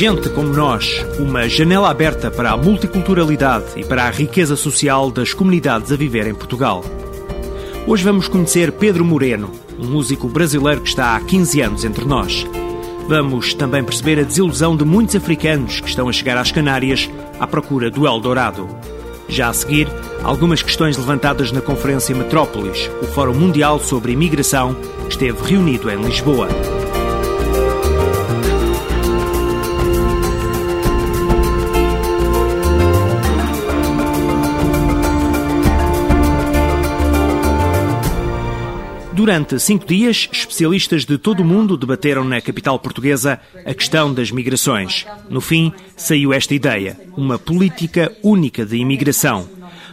Gente 0.00 0.30
como 0.30 0.48
nós, 0.48 1.04
uma 1.18 1.46
janela 1.46 1.90
aberta 1.90 2.30
para 2.30 2.52
a 2.52 2.56
multiculturalidade 2.56 3.66
e 3.76 3.84
para 3.84 4.04
a 4.04 4.10
riqueza 4.10 4.56
social 4.56 5.10
das 5.10 5.34
comunidades 5.34 5.92
a 5.92 5.96
viver 5.96 6.26
em 6.26 6.34
Portugal. 6.34 6.82
Hoje 7.86 8.02
vamos 8.02 8.26
conhecer 8.26 8.72
Pedro 8.72 9.04
Moreno, 9.04 9.52
um 9.78 9.86
músico 9.86 10.26
brasileiro 10.26 10.80
que 10.80 10.88
está 10.88 11.14
há 11.14 11.20
15 11.20 11.60
anos 11.60 11.84
entre 11.84 12.06
nós. 12.06 12.46
Vamos 13.08 13.52
também 13.52 13.84
perceber 13.84 14.18
a 14.18 14.24
desilusão 14.24 14.74
de 14.74 14.86
muitos 14.86 15.16
africanos 15.16 15.82
que 15.82 15.88
estão 15.90 16.08
a 16.08 16.12
chegar 16.14 16.38
às 16.38 16.50
Canárias 16.50 17.10
à 17.38 17.46
procura 17.46 17.90
do 17.90 18.06
Eldorado. 18.06 18.70
Já 19.28 19.50
a 19.50 19.52
seguir, 19.52 19.86
algumas 20.24 20.62
questões 20.62 20.96
levantadas 20.96 21.52
na 21.52 21.60
Conferência 21.60 22.16
Metrópolis, 22.16 22.90
o 23.02 23.06
Fórum 23.08 23.34
Mundial 23.34 23.78
sobre 23.78 24.12
Imigração, 24.12 24.74
que 25.04 25.10
esteve 25.10 25.42
reunido 25.42 25.90
em 25.90 26.00
Lisboa. 26.00 26.48
Durante 39.20 39.58
cinco 39.58 39.84
dias, 39.84 40.30
especialistas 40.32 41.04
de 41.04 41.18
todo 41.18 41.40
o 41.40 41.44
mundo 41.44 41.76
debateram 41.76 42.24
na 42.24 42.40
capital 42.40 42.78
portuguesa 42.78 43.38
a 43.66 43.74
questão 43.74 44.14
das 44.14 44.30
migrações. 44.30 45.04
No 45.28 45.42
fim, 45.42 45.74
saiu 45.94 46.32
esta 46.32 46.54
ideia: 46.54 46.98
uma 47.14 47.38
política 47.38 48.10
única 48.22 48.64
de 48.64 48.78
imigração. 48.78 49.46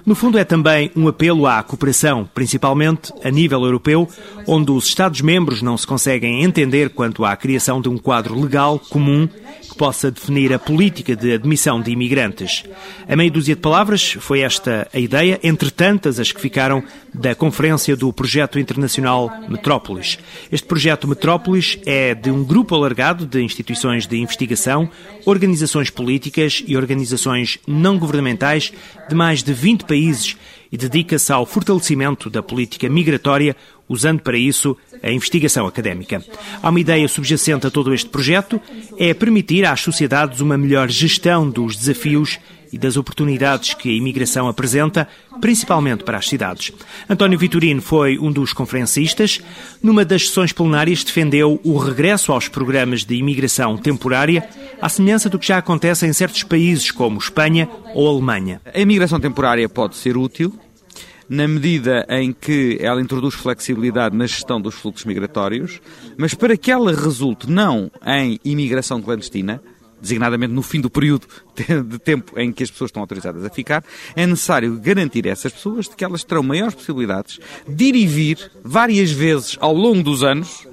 No 0.07 0.15
fundo, 0.15 0.39
é 0.39 0.45
também 0.45 0.89
um 0.95 1.09
apelo 1.09 1.45
à 1.45 1.61
cooperação, 1.61 2.29
principalmente 2.33 3.11
a 3.25 3.29
nível 3.29 3.65
europeu, 3.65 4.07
onde 4.47 4.71
os 4.71 4.85
Estados-membros 4.85 5.61
não 5.61 5.75
se 5.75 5.85
conseguem 5.85 6.45
entender 6.45 6.91
quanto 6.91 7.25
à 7.25 7.35
criação 7.35 7.81
de 7.81 7.89
um 7.89 7.97
quadro 7.97 8.39
legal 8.39 8.79
comum 8.79 9.27
que 9.27 9.75
possa 9.75 10.09
definir 10.09 10.53
a 10.53 10.59
política 10.59 11.13
de 11.13 11.33
admissão 11.33 11.81
de 11.81 11.91
imigrantes. 11.91 12.63
A 13.05 13.17
meia 13.17 13.29
dúzia 13.29 13.53
de 13.53 13.59
palavras 13.59 14.13
foi 14.13 14.39
esta 14.39 14.87
a 14.93 14.97
ideia, 14.97 15.41
entre 15.43 15.69
tantas 15.69 16.21
as 16.21 16.31
que 16.31 16.39
ficaram 16.39 16.81
da 17.13 17.35
conferência 17.35 17.93
do 17.93 18.13
Projeto 18.13 18.57
Internacional 18.57 19.29
Metrópolis. 19.49 20.17
Este 20.49 20.65
projeto 20.65 21.05
Metrópolis 21.05 21.79
é 21.85 22.15
de 22.15 22.31
um 22.31 22.45
grupo 22.45 22.73
alargado 22.75 23.25
de 23.25 23.41
instituições 23.41 24.07
de 24.07 24.17
investigação, 24.17 24.89
organizações 25.25 25.89
políticas 25.89 26.63
e 26.65 26.77
organizações 26.77 27.59
não 27.67 27.99
governamentais 27.99 28.71
de 29.09 29.15
mais 29.15 29.43
de 29.43 29.51
20 29.51 29.83
países 29.83 29.96
e 30.71 30.77
dedica-se 30.77 31.31
ao 31.31 31.45
fortalecimento 31.45 32.29
da 32.29 32.43
política 32.43 32.89
migratória, 32.89 33.55
usando 33.87 34.21
para 34.21 34.37
isso 34.37 34.77
a 35.01 35.11
investigação 35.11 35.65
académica. 35.65 36.23
Há 36.61 36.69
uma 36.69 36.79
ideia 36.79 37.07
subjacente 37.07 37.67
a 37.67 37.71
todo 37.71 37.93
este 37.93 38.09
projeto, 38.09 38.61
é 38.97 39.13
permitir 39.13 39.65
às 39.65 39.81
sociedades 39.81 40.41
uma 40.41 40.57
melhor 40.57 40.89
gestão 40.89 41.49
dos 41.49 41.75
desafios 41.75 42.39
e 42.71 42.77
das 42.77 42.97
oportunidades 42.97 43.73
que 43.73 43.89
a 43.89 43.93
imigração 43.93 44.47
apresenta, 44.47 45.07
principalmente 45.39 46.03
para 46.03 46.17
as 46.17 46.27
cidades. 46.27 46.71
António 47.09 47.37
Vitorino 47.39 47.81
foi 47.81 48.17
um 48.19 48.31
dos 48.31 48.53
conferencistas. 48.53 49.41
Numa 49.81 50.03
das 50.03 50.27
sessões 50.27 50.51
plenárias 50.51 51.03
defendeu 51.03 51.59
o 51.63 51.77
regresso 51.77 52.31
aos 52.31 52.47
programas 52.47 53.03
de 53.03 53.15
imigração 53.15 53.77
temporária, 53.77 54.47
à 54.81 54.89
semelhança 54.89 55.29
do 55.29 55.39
que 55.39 55.47
já 55.47 55.57
acontece 55.57 56.05
em 56.05 56.13
certos 56.13 56.43
países 56.43 56.91
como 56.91 57.19
Espanha 57.19 57.69
ou 57.93 58.07
Alemanha. 58.07 58.61
A 58.73 58.79
imigração 58.79 59.19
temporária 59.19 59.67
pode 59.67 59.95
ser 59.95 60.17
útil, 60.17 60.53
na 61.29 61.47
medida 61.47 62.05
em 62.09 62.31
que 62.31 62.77
ela 62.79 63.01
introduz 63.01 63.35
flexibilidade 63.35 64.15
na 64.15 64.25
gestão 64.25 64.61
dos 64.61 64.75
fluxos 64.75 65.05
migratórios, 65.05 65.81
mas 66.17 66.33
para 66.33 66.55
que 66.55 66.71
ela 66.71 66.93
resulte 66.93 67.49
não 67.49 67.91
em 68.05 68.39
imigração 68.45 69.01
clandestina, 69.01 69.61
designadamente 70.07 70.53
no 70.53 70.61
fim 70.61 70.79
do 70.79 70.89
período 70.89 71.27
de 71.55 71.99
tempo 71.99 72.39
em 72.39 72.51
que 72.51 72.63
as 72.63 72.71
pessoas 72.71 72.89
estão 72.89 73.01
autorizadas 73.01 73.43
a 73.43 73.49
ficar, 73.49 73.83
é 74.15 74.25
necessário 74.25 74.79
garantir 74.79 75.27
a 75.27 75.31
essas 75.31 75.51
pessoas 75.51 75.87
de 75.87 75.95
que 75.95 76.03
elas 76.03 76.23
terão 76.23 76.41
maiores 76.41 76.73
possibilidades 76.73 77.39
de 77.67 77.85
ir 77.85 77.95
e 77.95 78.07
vir 78.07 78.51
várias 78.63 79.11
vezes 79.11 79.57
ao 79.59 79.73
longo 79.73 80.01
dos 80.01 80.23
anos 80.23 80.65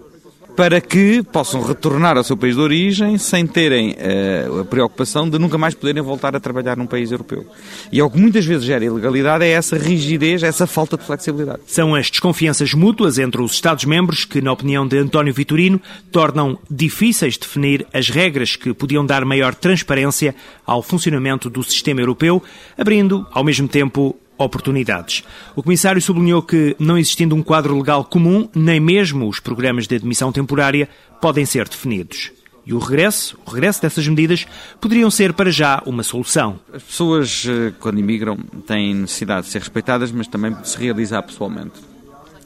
para 0.56 0.80
que 0.80 1.22
possam 1.22 1.62
retornar 1.62 2.16
ao 2.16 2.24
seu 2.24 2.36
país 2.36 2.54
de 2.54 2.60
origem 2.60 3.18
sem 3.18 3.46
terem 3.46 3.92
uh, 3.92 4.60
a 4.60 4.64
preocupação 4.64 5.28
de 5.28 5.38
nunca 5.38 5.58
mais 5.58 5.74
poderem 5.74 6.02
voltar 6.02 6.36
a 6.36 6.40
trabalhar 6.40 6.76
num 6.76 6.86
país 6.86 7.10
europeu. 7.10 7.44
E 7.90 8.00
o 8.00 8.08
que 8.08 8.18
muitas 8.18 8.44
vezes 8.44 8.64
gera 8.64 8.84
ilegalidade 8.84 9.44
é 9.44 9.50
essa 9.50 9.76
rigidez, 9.76 10.42
essa 10.42 10.66
falta 10.66 10.96
de 10.96 11.04
flexibilidade. 11.04 11.60
São 11.66 11.94
as 11.94 12.10
desconfianças 12.10 12.72
mútuas 12.72 13.18
entre 13.18 13.42
os 13.42 13.52
Estados-membros 13.52 14.24
que, 14.24 14.40
na 14.40 14.52
opinião 14.52 14.86
de 14.86 14.96
António 14.98 15.34
Vitorino, 15.34 15.80
tornam 16.12 16.58
difíceis 16.70 17.36
definir 17.36 17.86
as 17.92 18.08
regras 18.08 18.56
que 18.56 18.72
podiam 18.72 19.04
dar 19.04 19.24
maior 19.24 19.54
transparência 19.54 20.34
ao 20.64 20.82
funcionamento 20.82 21.50
do 21.50 21.62
sistema 21.62 22.00
europeu, 22.00 22.42
abrindo, 22.78 23.26
ao 23.32 23.42
mesmo 23.42 23.66
tempo, 23.66 24.16
oportunidades. 24.38 25.24
O 25.54 25.62
Comissário 25.62 26.00
sublinhou 26.00 26.42
que, 26.42 26.76
não 26.78 26.98
existindo 26.98 27.34
um 27.34 27.42
quadro 27.42 27.76
legal 27.76 28.04
comum, 28.04 28.48
nem 28.54 28.80
mesmo 28.80 29.28
os 29.28 29.40
programas 29.40 29.86
de 29.86 29.96
admissão 29.96 30.32
temporária 30.32 30.88
podem 31.20 31.46
ser 31.46 31.68
definidos. 31.68 32.32
E 32.66 32.72
o 32.72 32.78
regresso, 32.78 33.38
o 33.44 33.50
regresso 33.50 33.82
dessas 33.82 34.08
medidas, 34.08 34.46
poderiam 34.80 35.10
ser 35.10 35.34
para 35.34 35.50
já 35.50 35.82
uma 35.84 36.02
solução. 36.02 36.58
As 36.72 36.82
pessoas, 36.82 37.44
eh, 37.46 37.72
quando 37.78 37.98
imigram, 37.98 38.38
têm 38.66 38.94
necessidade 38.94 39.46
de 39.46 39.52
ser 39.52 39.58
respeitadas, 39.58 40.10
mas 40.10 40.26
também 40.26 40.52
de 40.52 40.66
se 40.66 40.78
realizar 40.78 41.22
pessoalmente. 41.22 41.94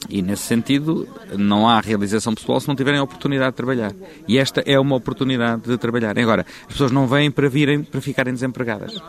E 0.09 0.21
nesse 0.21 0.43
sentido, 0.43 1.07
não 1.37 1.67
há 1.67 1.79
realização 1.79 2.33
pessoal 2.33 2.59
se 2.59 2.67
não 2.67 2.75
tiverem 2.75 2.99
a 2.99 3.03
oportunidade 3.03 3.51
de 3.51 3.57
trabalhar. 3.57 3.93
E 4.27 4.37
esta 4.37 4.61
é 4.65 4.79
uma 4.79 4.95
oportunidade 4.95 5.63
de 5.63 5.77
trabalhar. 5.77 6.17
Agora, 6.17 6.45
as 6.61 6.67
pessoas 6.67 6.91
não 6.91 7.07
vêm 7.07 7.31
para 7.31 7.47
virem 7.47 7.83
para 7.83 8.01
ficarem 8.01 8.33
desempregadas. 8.33 9.01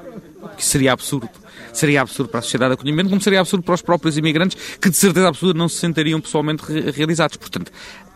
Que 0.57 0.65
seria 0.65 0.93
absurdo. 0.93 1.29
Seria 1.73 2.03
absurdo 2.03 2.29
para 2.29 2.41
a 2.41 2.43
sociedade 2.43 2.71
de 2.71 2.75
acolhimento, 2.75 3.09
como 3.09 3.21
seria 3.21 3.41
absurdo 3.41 3.63
para 3.63 3.75
os 3.75 3.83
próprios 3.83 4.17
imigrantes, 4.17 4.57
que 4.81 4.91
de 4.91 4.97
certeza 4.97 5.29
absoluta 5.29 5.59
não 5.59 5.69
se 5.69 5.77
sentariam 5.77 6.21
pessoalmente 6.21 6.63
realizados. 6.93 7.37
Portanto, 7.37 7.71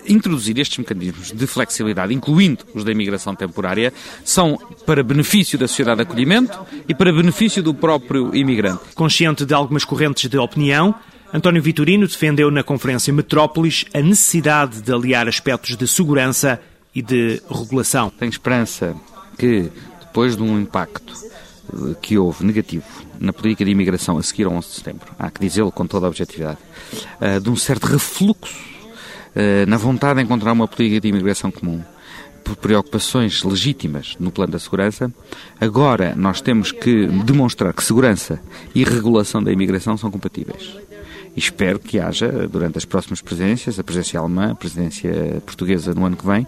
introduzir 0.06 0.58
estes 0.58 0.78
mecanismos 0.78 1.32
de 1.32 1.46
flexibilidade, 1.46 2.12
incluindo 2.14 2.64
os 2.74 2.84
da 2.84 2.92
imigração 2.92 3.34
temporária, 3.34 3.92
são 4.24 4.58
para 4.86 5.02
benefício 5.02 5.58
da 5.58 5.66
sociedade 5.66 5.98
de 5.98 6.02
acolhimento 6.02 6.58
e 6.88 6.94
para 6.94 7.12
benefício 7.12 7.62
do 7.62 7.74
próprio 7.74 8.34
imigrante. 8.34 8.82
Consciente 8.94 9.44
de 9.44 9.54
algumas 9.54 9.84
correntes 9.84 10.28
de 10.28 10.38
opinião, 10.38 10.94
António 11.32 11.62
Vitorino 11.62 12.06
defendeu 12.06 12.50
na 12.50 12.62
Conferência 12.62 13.12
Metrópolis 13.12 13.84
a 13.92 14.00
necessidade 14.00 14.80
de 14.80 14.92
aliar 14.92 15.26
aspectos 15.26 15.76
de 15.76 15.88
segurança 15.88 16.60
e 16.94 17.02
de 17.02 17.42
regulação. 17.50 18.08
Tenho 18.10 18.30
esperança 18.30 18.94
que, 19.36 19.68
depois 20.00 20.36
de 20.36 20.42
um 20.42 20.60
impacto 20.60 21.12
que 22.02 22.18
houve 22.18 22.44
negativo 22.44 22.84
na 23.18 23.32
política 23.32 23.64
de 23.64 23.70
imigração 23.70 24.18
a 24.18 24.22
seguir 24.22 24.44
ao 24.44 24.52
11 24.52 24.68
de 24.68 24.74
setembro, 24.74 25.06
há 25.18 25.30
que 25.30 25.40
dizê-lo 25.40 25.72
com 25.72 25.86
toda 25.86 26.06
a 26.06 26.08
objetividade, 26.08 26.58
eh, 27.20 27.40
de 27.40 27.50
um 27.50 27.56
certo 27.56 27.84
refluxo 27.84 28.54
eh, 29.34 29.66
na 29.66 29.76
vontade 29.76 30.18
de 30.18 30.24
encontrar 30.24 30.52
uma 30.52 30.68
política 30.68 31.00
de 31.00 31.08
imigração 31.08 31.50
comum, 31.50 31.82
por 32.44 32.56
preocupações 32.56 33.42
legítimas 33.42 34.16
no 34.20 34.30
plano 34.30 34.52
da 34.52 34.58
segurança, 34.58 35.10
agora 35.58 36.14
nós 36.14 36.42
temos 36.42 36.70
que 36.70 37.06
demonstrar 37.06 37.72
que 37.72 37.82
segurança 37.82 38.38
e 38.74 38.84
regulação 38.84 39.42
da 39.42 39.50
imigração 39.50 39.96
são 39.96 40.10
compatíveis. 40.10 40.76
E 41.34 41.40
espero 41.40 41.80
que 41.80 41.98
haja, 41.98 42.46
durante 42.46 42.78
as 42.78 42.84
próximas 42.84 43.20
presidências, 43.20 43.78
a 43.78 43.82
presidência 43.82 44.20
alemã, 44.20 44.52
a 44.52 44.54
presidência 44.54 45.42
portuguesa 45.44 45.92
no 45.94 46.04
ano 46.04 46.16
que 46.16 46.26
vem, 46.26 46.46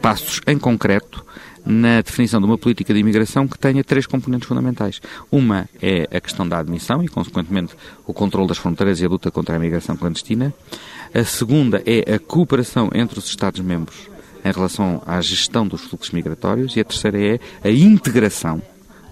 passos 0.00 0.40
em 0.46 0.58
concreto 0.58 1.24
na 1.68 2.00
definição 2.00 2.40
de 2.40 2.46
uma 2.46 2.56
política 2.56 2.94
de 2.94 2.98
imigração 2.98 3.46
que 3.46 3.58
tenha 3.58 3.84
três 3.84 4.06
componentes 4.06 4.48
fundamentais. 4.48 5.00
Uma 5.30 5.68
é 5.80 6.08
a 6.10 6.20
questão 6.20 6.48
da 6.48 6.58
admissão 6.58 7.04
e, 7.04 7.08
consequentemente, 7.08 7.74
o 8.06 8.14
controle 8.14 8.48
das 8.48 8.56
fronteiras 8.56 9.00
e 9.00 9.04
a 9.04 9.08
luta 9.08 9.30
contra 9.30 9.54
a 9.54 9.58
imigração 9.58 9.96
clandestina. 9.96 10.54
A 11.14 11.24
segunda 11.24 11.82
é 11.84 12.14
a 12.14 12.18
cooperação 12.18 12.90
entre 12.94 13.18
os 13.18 13.26
Estados-membros 13.26 14.08
em 14.44 14.50
relação 14.50 15.02
à 15.06 15.20
gestão 15.20 15.66
dos 15.66 15.82
fluxos 15.82 16.12
migratórios. 16.12 16.74
E 16.74 16.80
a 16.80 16.84
terceira 16.84 17.18
é 17.20 17.38
a 17.62 17.70
integração 17.70 18.62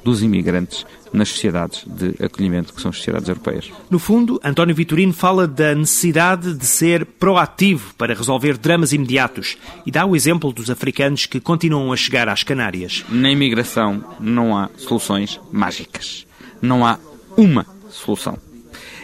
dos 0.07 0.23
imigrantes 0.23 0.87
nas 1.13 1.31
sociedades 1.31 1.85
de 1.85 2.25
acolhimento 2.25 2.73
que 2.73 2.81
são 2.81 2.91
as 2.91 2.97
sociedades 2.97 3.29
europeias. 3.29 3.73
No 3.91 3.99
fundo, 3.99 4.41
António 4.45 4.73
Vitorino 4.73 5.13
fala 5.13 5.49
da 5.49 5.75
necessidade 5.75 6.55
de 6.55 6.65
ser 6.65 7.05
proativo 7.05 7.93
para 7.95 8.15
resolver 8.15 8.57
dramas 8.57 8.93
imediatos 8.93 9.59
e 9.85 9.91
dá 9.91 10.07
o 10.07 10.15
exemplo 10.15 10.53
dos 10.53 10.71
africanos 10.71 11.27
que 11.27 11.41
continuam 11.41 11.93
a 11.93 11.97
chegar 11.97 12.29
às 12.29 12.45
Canárias. 12.45 13.05
Na 13.09 13.33
imigração 13.33 14.05
não 14.21 14.57
há 14.57 14.71
soluções 14.77 15.41
mágicas. 15.51 16.25
Não 16.63 16.87
há 16.87 17.01
uma 17.37 17.67
solução. 17.91 18.39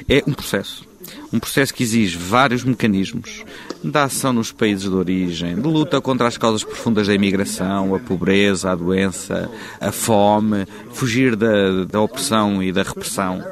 É 0.09 0.23
um 0.25 0.33
processo 0.33 0.87
um 1.33 1.39
processo 1.39 1.73
que 1.75 1.83
exige 1.83 2.17
vários 2.17 2.63
mecanismos 2.63 3.45
da 3.83 4.05
ação 4.05 4.33
nos 4.33 4.53
países 4.53 4.89
de 4.89 4.95
origem, 4.95 5.55
de 5.55 5.63
luta 5.63 6.01
contra 6.01 6.29
as 6.29 6.39
causas 6.39 6.63
profundas 6.63 7.07
da 7.07 7.15
imigração, 7.15 7.95
a 7.95 7.99
pobreza, 7.99 8.71
a 8.71 8.75
doença, 8.75 9.51
a 9.81 9.91
fome, 9.91 10.67
fugir 10.93 11.37
da, 11.37 11.85
da 11.85 12.01
opressão 12.01 12.63
e 12.63 12.73
da 12.73 12.83
repressão. 12.83 13.45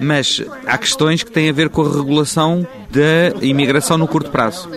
Mas 0.00 0.42
há 0.66 0.76
questões 0.76 1.22
que 1.22 1.30
têm 1.30 1.48
a 1.48 1.52
ver 1.52 1.68
com 1.68 1.82
a 1.82 1.88
regulação 1.88 2.66
da 2.90 3.44
imigração 3.44 3.96
no 3.96 4.08
curto 4.08 4.30
prazo. 4.30 4.68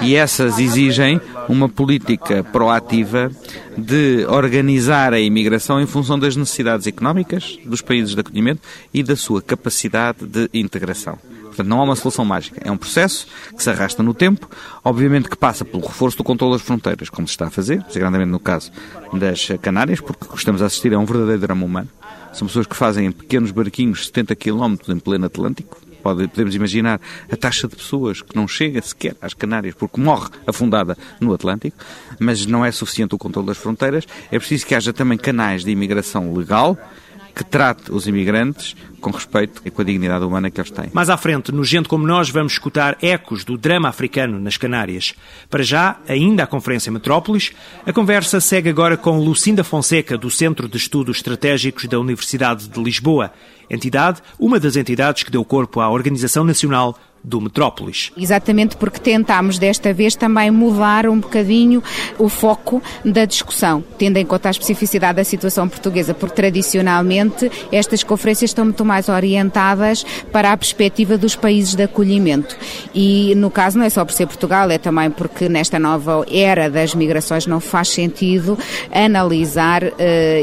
E 0.00 0.14
essas 0.14 0.58
exigem 0.58 1.20
uma 1.48 1.68
política 1.68 2.42
proativa 2.44 3.30
de 3.76 4.24
organizar 4.28 5.12
a 5.12 5.20
imigração 5.20 5.80
em 5.80 5.86
função 5.86 6.18
das 6.18 6.36
necessidades 6.36 6.86
económicas 6.86 7.58
dos 7.64 7.80
países 7.80 8.14
de 8.14 8.20
acolhimento 8.20 8.62
e 8.92 9.02
da 9.02 9.16
sua 9.16 9.42
capacidade 9.42 10.26
de 10.26 10.48
integração. 10.54 11.18
Portanto, 11.56 11.68
não 11.68 11.80
há 11.80 11.84
uma 11.84 11.96
solução 11.96 12.24
mágica. 12.24 12.60
É 12.62 12.70
um 12.70 12.76
processo 12.76 13.26
que 13.56 13.62
se 13.62 13.70
arrasta 13.70 14.02
no 14.02 14.12
tempo, 14.12 14.48
obviamente 14.84 15.28
que 15.28 15.36
passa 15.36 15.64
pelo 15.64 15.86
reforço 15.86 16.18
do 16.18 16.24
controle 16.24 16.52
das 16.52 16.62
fronteiras, 16.62 17.08
como 17.08 17.26
se 17.26 17.32
está 17.32 17.46
a 17.46 17.50
fazer, 17.50 17.82
grandemente 17.94 18.30
no 18.30 18.38
caso 18.38 18.70
das 19.14 19.48
Canárias, 19.62 20.00
porque 20.00 20.26
estamos 20.34 20.60
a 20.60 20.66
assistir 20.66 20.92
é 20.92 20.98
um 20.98 21.06
verdadeiro 21.06 21.40
drama 21.40 21.64
humano. 21.64 21.88
São 22.34 22.46
pessoas 22.46 22.66
que 22.66 22.76
fazem 22.76 23.06
em 23.06 23.12
pequenos 23.12 23.50
barquinhos 23.50 24.06
70 24.06 24.36
km 24.36 24.76
em 24.88 24.98
pleno 24.98 25.24
Atlântico. 25.24 25.78
Podemos 26.14 26.54
imaginar 26.54 27.00
a 27.30 27.36
taxa 27.36 27.66
de 27.66 27.76
pessoas 27.76 28.22
que 28.22 28.36
não 28.36 28.46
chega 28.46 28.80
sequer 28.82 29.16
às 29.20 29.34
Canárias 29.34 29.74
porque 29.74 30.00
morre 30.00 30.28
afundada 30.46 30.96
no 31.20 31.32
Atlântico, 31.32 31.76
mas 32.18 32.46
não 32.46 32.64
é 32.64 32.70
suficiente 32.70 33.14
o 33.14 33.18
controle 33.18 33.48
das 33.48 33.58
fronteiras. 33.58 34.06
É 34.30 34.38
preciso 34.38 34.66
que 34.66 34.74
haja 34.74 34.92
também 34.92 35.18
canais 35.18 35.64
de 35.64 35.70
imigração 35.70 36.34
legal 36.34 36.78
que 37.36 37.44
trate 37.44 37.92
os 37.92 38.06
imigrantes 38.06 38.74
com 38.98 39.10
respeito 39.10 39.60
e 39.62 39.70
com 39.70 39.82
a 39.82 39.84
dignidade 39.84 40.24
humana 40.24 40.50
que 40.50 40.58
eles 40.58 40.70
têm. 40.70 40.88
Mais 40.94 41.10
à 41.10 41.18
frente, 41.18 41.52
no 41.52 41.62
Gente 41.62 41.86
Como 41.86 42.06
Nós, 42.06 42.30
vamos 42.30 42.54
escutar 42.54 42.96
ecos 43.02 43.44
do 43.44 43.58
drama 43.58 43.90
africano 43.90 44.40
nas 44.40 44.56
Canárias. 44.56 45.14
Para 45.50 45.62
já, 45.62 45.98
ainda 46.08 46.44
à 46.44 46.46
Conferência 46.46 46.90
Metrópolis, 46.90 47.52
a 47.84 47.92
conversa 47.92 48.40
segue 48.40 48.70
agora 48.70 48.96
com 48.96 49.20
Lucinda 49.20 49.62
Fonseca, 49.62 50.16
do 50.16 50.30
Centro 50.30 50.66
de 50.66 50.78
Estudos 50.78 51.18
Estratégicos 51.18 51.84
da 51.84 52.00
Universidade 52.00 52.68
de 52.68 52.82
Lisboa, 52.82 53.30
entidade, 53.68 54.22
uma 54.38 54.58
das 54.58 54.74
entidades 54.74 55.22
que 55.22 55.30
deu 55.30 55.44
corpo 55.44 55.80
à 55.80 55.90
Organização 55.90 56.42
Nacional 56.42 56.98
do 57.26 57.40
Metrópolis. 57.40 58.12
Exatamente 58.16 58.76
porque 58.76 59.00
tentámos 59.00 59.58
desta 59.58 59.92
vez 59.92 60.14
também 60.14 60.48
mudar 60.48 61.08
um 61.08 61.18
bocadinho 61.18 61.82
o 62.18 62.28
foco 62.28 62.80
da 63.04 63.24
discussão, 63.24 63.82
tendo 63.98 64.16
em 64.16 64.24
conta 64.24 64.48
a 64.48 64.52
especificidade 64.52 65.16
da 65.16 65.24
situação 65.24 65.68
portuguesa, 65.68 66.14
porque 66.14 66.36
tradicionalmente 66.36 67.50
estas 67.72 68.04
conferências 68.04 68.50
estão 68.50 68.64
muito 68.64 68.84
mais 68.84 69.08
orientadas 69.08 70.06
para 70.30 70.52
a 70.52 70.56
perspectiva 70.56 71.18
dos 71.18 71.34
países 71.34 71.74
de 71.74 71.82
acolhimento. 71.82 72.56
E 72.94 73.34
no 73.34 73.50
caso 73.50 73.76
não 73.76 73.84
é 73.84 73.90
só 73.90 74.04
por 74.04 74.12
ser 74.12 74.26
Portugal, 74.26 74.70
é 74.70 74.78
também 74.78 75.10
porque 75.10 75.48
nesta 75.48 75.80
nova 75.80 76.24
era 76.30 76.70
das 76.70 76.94
migrações 76.94 77.44
não 77.44 77.58
faz 77.58 77.88
sentido 77.88 78.56
analisar 78.92 79.82
uh, 79.82 79.92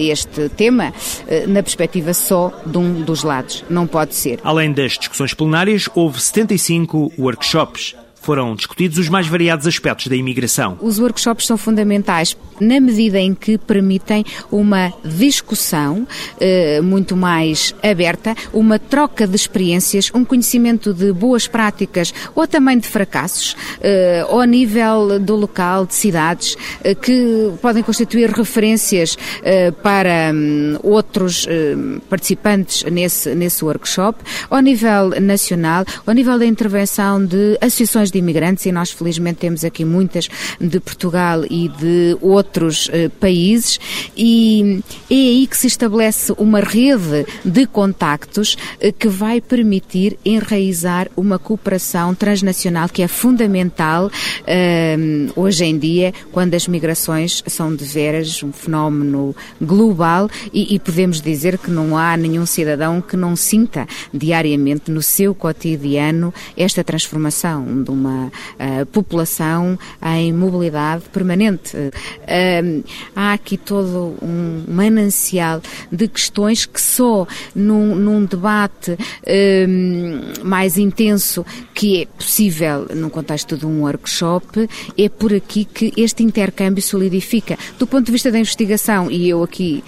este 0.01 0.49
tema 0.49 0.89
uh, 0.89 1.47
na 1.47 1.63
perspectiva 1.63 2.13
só 2.13 2.51
de 2.65 2.77
um 2.77 3.01
dos 3.03 3.23
lados. 3.23 3.63
Não 3.69 3.87
pode 3.87 4.15
ser. 4.15 4.41
Além 4.43 4.73
das 4.73 4.97
discussões 4.97 5.33
plenárias, 5.33 5.87
houve 5.95 6.19
75 6.19 6.72
cinco 6.73 7.11
workshops 7.19 7.93
foram 8.23 8.55
discutidos 8.55 8.97
os 8.97 9.09
mais 9.09 9.27
variados 9.27 9.67
aspectos 9.67 10.07
da 10.07 10.15
imigração. 10.15 10.77
Os 10.81 10.97
workshops 10.97 11.45
são 11.45 11.57
fundamentais 11.57 12.35
na 12.59 12.79
medida 12.79 13.19
em 13.19 13.33
que 13.33 13.57
permitem 13.57 14.23
uma 14.51 14.93
discussão 15.03 16.07
eh, 16.39 16.79
muito 16.81 17.15
mais 17.15 17.75
aberta, 17.83 18.35
uma 18.53 18.79
troca 18.79 19.27
de 19.27 19.35
experiências, 19.35 20.09
um 20.13 20.23
conhecimento 20.23 20.93
de 20.93 21.11
boas 21.11 21.47
práticas 21.47 22.13
ou 22.33 22.47
também 22.47 22.77
de 22.77 22.87
fracassos, 22.87 23.55
eh, 23.81 24.25
ao 24.27 24.43
nível 24.43 25.19
do 25.19 25.35
local, 25.35 25.85
de 25.85 25.93
cidades, 25.93 26.55
eh, 26.83 26.95
que 26.95 27.51
podem 27.61 27.83
constituir 27.83 28.29
referências 28.29 29.17
eh, 29.43 29.71
para 29.71 30.31
um, 30.33 30.77
outros 30.83 31.45
eh, 31.49 31.75
participantes 32.09 32.83
nesse, 32.83 33.35
nesse 33.35 33.65
workshop, 33.65 34.19
ao 34.49 34.61
nível 34.61 35.09
nacional, 35.21 35.83
ao 36.05 36.13
nível 36.13 36.39
da 36.39 36.45
intervenção 36.45 37.23
de 37.25 37.57
associações 37.59 38.12
de 38.13 38.19
imigrantes, 38.19 38.65
e 38.65 38.71
nós 38.71 38.91
felizmente 38.91 39.39
temos 39.39 39.63
aqui 39.63 39.83
muitas 39.83 40.29
de 40.59 40.79
Portugal 40.79 41.43
e 41.49 41.67
de 41.67 42.17
outros 42.21 42.89
eh, 42.91 43.09
países, 43.09 43.79
e 44.15 44.81
é 45.09 45.13
aí 45.13 45.47
que 45.47 45.57
se 45.57 45.67
estabelece 45.67 46.33
uma 46.37 46.59
rede 46.59 47.25
de 47.43 47.65
contactos 47.65 48.57
eh, 48.79 48.91
que 48.91 49.07
vai 49.07 49.41
permitir 49.41 50.17
enraizar 50.23 51.09
uma 51.15 51.37
cooperação 51.37 52.15
transnacional 52.15 52.87
que 52.87 53.01
é 53.01 53.07
fundamental 53.07 54.11
eh, 54.45 54.95
hoje 55.35 55.65
em 55.65 55.77
dia, 55.77 56.13
quando 56.31 56.53
as 56.53 56.67
migrações 56.67 57.43
são 57.47 57.75
de 57.75 57.83
veras 57.83 58.43
um 58.43 58.51
fenómeno 58.51 59.35
global. 59.61 60.29
E, 60.53 60.75
e 60.75 60.79
podemos 60.79 61.21
dizer 61.21 61.57
que 61.57 61.71
não 61.71 61.97
há 61.97 62.15
nenhum 62.15 62.45
cidadão 62.45 63.01
que 63.01 63.17
não 63.17 63.35
sinta 63.35 63.87
diariamente 64.13 64.91
no 64.91 65.01
seu 65.01 65.33
cotidiano 65.33 66.33
esta 66.55 66.83
transformação 66.83 67.83
de 67.83 67.89
uma 67.89 68.02
uma 68.03 68.27
uh, 68.27 68.85
população 68.87 69.79
em 70.17 70.33
mobilidade 70.33 71.03
permanente. 71.11 71.75
Uh, 71.77 72.83
há 73.15 73.33
aqui 73.33 73.57
todo 73.57 74.15
um 74.21 74.63
manancial 74.67 75.61
de 75.91 76.07
questões 76.07 76.65
que 76.65 76.81
só 76.81 77.25
num, 77.55 77.95
num 77.95 78.25
debate 78.25 78.91
uh, 78.91 80.45
mais 80.45 80.77
intenso 80.77 81.45
que 81.73 82.01
é 82.01 82.05
possível 82.05 82.87
num 82.93 83.09
contexto 83.09 83.57
de 83.57 83.65
um 83.65 83.81
workshop, 83.81 84.69
é 84.97 85.09
por 85.09 85.33
aqui 85.33 85.65
que 85.65 85.93
este 85.97 86.23
intercâmbio 86.23 86.83
solidifica. 86.83 87.57
Do 87.79 87.87
ponto 87.87 88.05
de 88.05 88.11
vista 88.11 88.31
da 88.31 88.39
investigação, 88.39 89.09
e 89.09 89.29
eu 89.29 89.43
aqui 89.43 89.83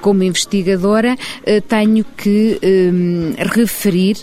como 0.00 0.22
investigadora 0.22 1.16
tenho 1.68 2.04
que 2.16 2.58
referir 3.54 4.16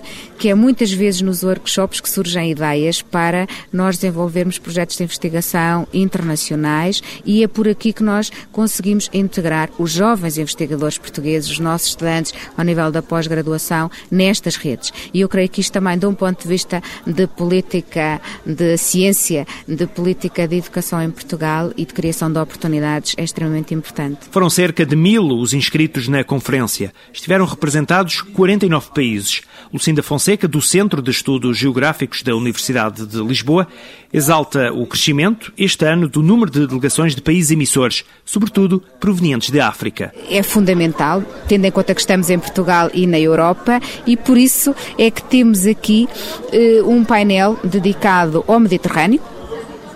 que 0.44 0.50
é 0.50 0.56
muitas 0.56 0.92
vezes 0.92 1.22
nos 1.22 1.42
workshops 1.42 2.02
que 2.02 2.10
surgem 2.10 2.52
ideias 2.52 3.02
para 3.02 3.33
nós 3.72 3.98
desenvolvermos 3.98 4.60
projetos 4.60 4.98
de 4.98 5.04
investigação 5.04 5.88
internacionais 5.94 7.02
e 7.26 7.44
é 7.44 7.48
por 7.48 7.68
aqui 7.68 7.94
que 7.94 8.04
nós 8.04 8.32
conseguimos 8.52 9.10
integrar 9.14 9.70
os 9.78 9.92
jovens 9.92 10.38
investigadores 10.38 10.98
portugueses, 10.98 11.50
os 11.50 11.60
nossos 11.60 11.90
estudantes 11.90 12.34
ao 12.58 12.64
nível 12.64 12.92
da 12.92 13.02
pós-graduação 13.02 13.90
nestas 14.10 14.56
redes. 14.56 14.92
E 15.14 15.22
eu 15.22 15.30
creio 15.30 15.50
que 15.50 15.62
isto 15.62 15.74
também, 15.74 15.98
de 15.98 16.06
um 16.06 16.14
ponto 16.14 16.44
de 16.44 16.48
vista 16.48 16.82
de 17.06 17.28
política 17.28 18.22
de 18.46 18.78
ciência, 18.78 19.46
de 19.68 19.86
política 19.88 20.48
de 20.48 20.58
educação 20.58 21.02
em 21.02 21.12
Portugal 21.12 21.72
e 21.78 21.86
de 21.86 21.94
criação 21.94 22.32
de 22.32 22.40
oportunidades, 22.40 23.14
é 23.18 23.24
extremamente 23.24 23.74
importante. 23.74 24.28
Foram 24.32 24.50
cerca 24.50 24.86
de 24.86 24.96
mil 24.96 25.24
os 25.28 25.54
inscritos 25.54 26.08
na 26.08 26.24
conferência. 26.24 26.94
Estiveram 27.12 27.46
representados 27.46 28.22
49 28.22 28.92
países. 28.94 29.42
Lucinda 29.72 30.04
Fonseca, 30.04 30.48
do 30.48 30.62
Centro 30.62 31.02
de 31.02 31.12
Estudos 31.12 31.58
Geográficos 31.58 32.22
da 32.22 32.36
Universidade 32.36 33.06
de 33.06 33.13
Lisboa, 33.22 33.68
exalta 34.12 34.72
o 34.72 34.86
crescimento 34.86 35.52
este 35.58 35.86
ano 35.86 36.08
do 36.08 36.22
número 36.22 36.50
de 36.50 36.66
delegações 36.66 37.16
de 37.16 37.22
países 37.22 37.52
emissores, 37.52 38.06
sobretudo 38.24 38.82
provenientes 39.00 39.50
da 39.50 39.68
África. 39.68 40.14
É 40.30 40.42
fundamental, 40.42 41.24
tendo 41.48 41.66
em 41.66 41.72
conta 41.72 41.94
que 41.94 42.02
estamos 42.02 42.30
em 42.30 42.40
Portugal 42.40 42.90
e 42.94 43.06
na 43.08 43.20
Europa, 43.20 43.82
e 44.06 44.16
por 44.16 44.38
isso 44.38 44.76
é 44.98 45.10
que 45.12 45.24
temos 45.24 45.66
aqui 45.66 46.08
uh, 46.54 46.90
um 46.90 47.04
painel 47.04 47.60
dedicado 47.64 48.44
ao 48.48 48.60
Mediterrâneo, 48.60 49.22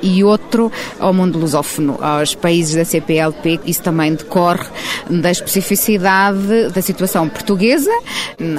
e 0.02 0.24
outro 0.24 0.72
ao 1.00 1.14
mundo 1.14 1.38
lusófono, 1.38 1.98
aos 2.02 2.36
países 2.36 2.76
da 2.76 2.86
CPLP. 2.86 3.60
Isso 3.66 3.82
também 3.82 4.14
decorre 4.14 4.66
da 5.10 5.32
especificidade 5.32 6.70
da 6.74 6.82
situação 6.82 7.28
portuguesa. 7.30 7.92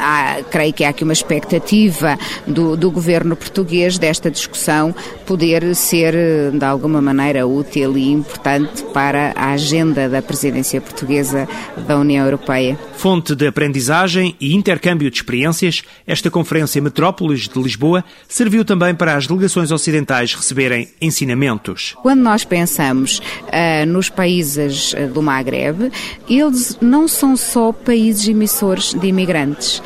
Há, 0.00 0.42
creio 0.50 0.72
que 0.72 0.84
há 0.84 0.90
aqui 0.90 1.04
uma 1.04 1.12
expectativa 1.12 2.18
do, 2.46 2.76
do 2.76 2.90
governo 2.90 3.36
português 3.36 3.98
desta 3.98 4.30
discussão 4.30 4.94
poder 5.26 5.74
ser, 5.74 6.14
de 6.52 6.64
alguma 6.64 7.00
maneira, 7.00 7.46
útil 7.46 7.96
e 7.96 8.10
importante 8.10 8.82
para 8.94 9.32
a 9.36 9.52
agenda 9.52 10.08
da 10.08 10.22
presidência 10.22 10.80
portuguesa 10.80 11.48
da 11.86 11.98
União 11.98 12.24
Europeia. 12.24 12.78
Fonte 12.96 13.34
de 13.34 13.46
aprendizagem 13.46 14.34
e 14.40 14.54
intercâmbio 14.54 15.10
de 15.10 15.16
experiências, 15.16 15.82
esta 16.06 16.30
Conferência 16.30 16.80
Metrópolis 16.82 17.48
de 17.48 17.60
Lisboa 17.60 18.04
serviu 18.26 18.64
também 18.64 18.94
para 18.94 19.14
as 19.14 19.26
delegações 19.26 19.70
ocidentais 19.70 20.34
receberem 20.34 20.88
ensinamentos. 21.00 21.27
Quando 22.02 22.20
nós 22.20 22.44
pensamos 22.44 23.18
uh, 23.18 23.86
nos 23.86 24.08
países 24.08 24.92
uh, 24.92 25.08
do 25.12 25.22
Maghreb, 25.22 25.90
eles 26.28 26.78
não 26.80 27.08
são 27.08 27.36
só 27.36 27.72
países 27.72 28.28
emissores 28.28 28.94
de 28.94 29.06
imigrantes. 29.06 29.82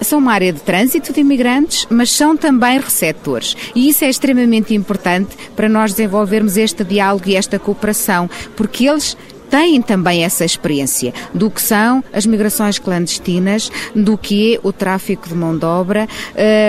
São 0.00 0.18
uma 0.18 0.32
área 0.32 0.52
de 0.52 0.60
trânsito 0.60 1.12
de 1.12 1.20
imigrantes, 1.20 1.86
mas 1.88 2.10
são 2.10 2.36
também 2.36 2.78
receptores. 2.78 3.56
E 3.74 3.88
isso 3.88 4.04
é 4.04 4.10
extremamente 4.10 4.74
importante 4.74 5.34
para 5.56 5.68
nós 5.68 5.92
desenvolvermos 5.92 6.56
este 6.56 6.84
diálogo 6.84 7.28
e 7.28 7.36
esta 7.36 7.58
cooperação, 7.58 8.28
porque 8.54 8.86
eles 8.86 9.16
têm 9.48 9.80
também 9.80 10.24
essa 10.24 10.44
experiência 10.44 11.14
do 11.32 11.50
que 11.50 11.62
são 11.62 12.02
as 12.12 12.26
migrações 12.26 12.78
clandestinas, 12.78 13.70
do 13.94 14.18
que 14.18 14.56
é 14.56 14.60
o 14.62 14.72
tráfico 14.72 15.28
de 15.28 15.34
mão 15.34 15.56
de 15.56 15.64
obra 15.64 16.08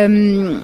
um, 0.10 0.60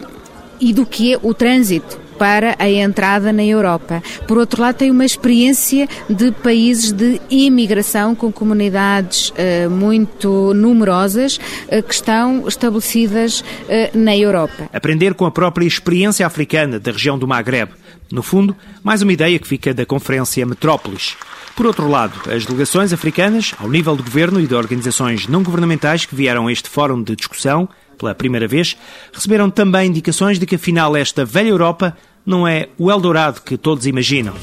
e 0.60 0.72
do 0.72 0.86
que 0.86 1.14
é 1.14 1.20
o 1.22 1.34
trânsito 1.34 2.00
para 2.22 2.56
a 2.60 2.70
entrada 2.70 3.34
na 3.34 3.44
Europa. 3.44 4.04
Por 4.28 4.38
outro 4.38 4.62
lado, 4.62 4.76
tem 4.76 4.92
uma 4.92 5.04
experiência 5.04 5.90
de 6.08 6.32
países 6.32 6.92
de 6.92 7.20
imigração 7.32 8.14
com 8.14 8.32
comunidades 8.32 9.32
uh, 9.32 9.72
muito 9.72 10.54
numerosas 10.54 11.38
uh, 11.38 11.82
que 11.82 11.92
estão 11.92 12.48
estabelecidas 12.48 13.40
uh, 13.40 13.98
na 13.98 14.16
Europa. 14.16 14.70
Aprender 14.72 15.16
com 15.16 15.26
a 15.26 15.32
própria 15.32 15.66
experiência 15.66 16.24
africana 16.24 16.80
da 16.80 16.92
região 16.92 17.18
do 17.18 17.28
Maghreb. 17.28 17.72
No 18.12 18.22
fundo, 18.22 18.56
mais 18.84 19.02
uma 19.02 19.14
ideia 19.14 19.40
que 19.40 19.48
fica 19.48 19.74
da 19.74 19.84
Conferência 19.84 20.46
Metrópolis. 20.46 21.18
Por 21.56 21.66
outro 21.66 21.88
lado, 21.88 22.14
as 22.32 22.46
delegações 22.46 22.94
africanas, 22.94 23.56
ao 23.58 23.68
nível 23.68 23.96
do 23.96 24.04
governo 24.04 24.40
e 24.40 24.46
de 24.46 24.54
organizações 24.54 25.28
não 25.28 25.42
governamentais 25.42 26.06
que 26.06 26.14
vieram 26.14 26.46
a 26.46 26.52
este 26.52 26.70
fórum 26.70 27.02
de 27.02 27.16
discussão 27.16 27.68
pela 27.98 28.16
primeira 28.16 28.48
vez, 28.48 28.76
receberam 29.14 29.50
também 29.50 29.88
indicações 29.90 30.40
de 30.40 30.46
que 30.46 30.56
afinal 30.56 30.96
esta 30.96 31.24
velha 31.24 31.50
Europa 31.50 31.96
não 32.26 32.48
é 32.48 32.70
o 32.78 32.92
Eldorado 32.92 33.42
que 33.42 33.58
todos 33.58 33.86
imaginam. 33.86 34.34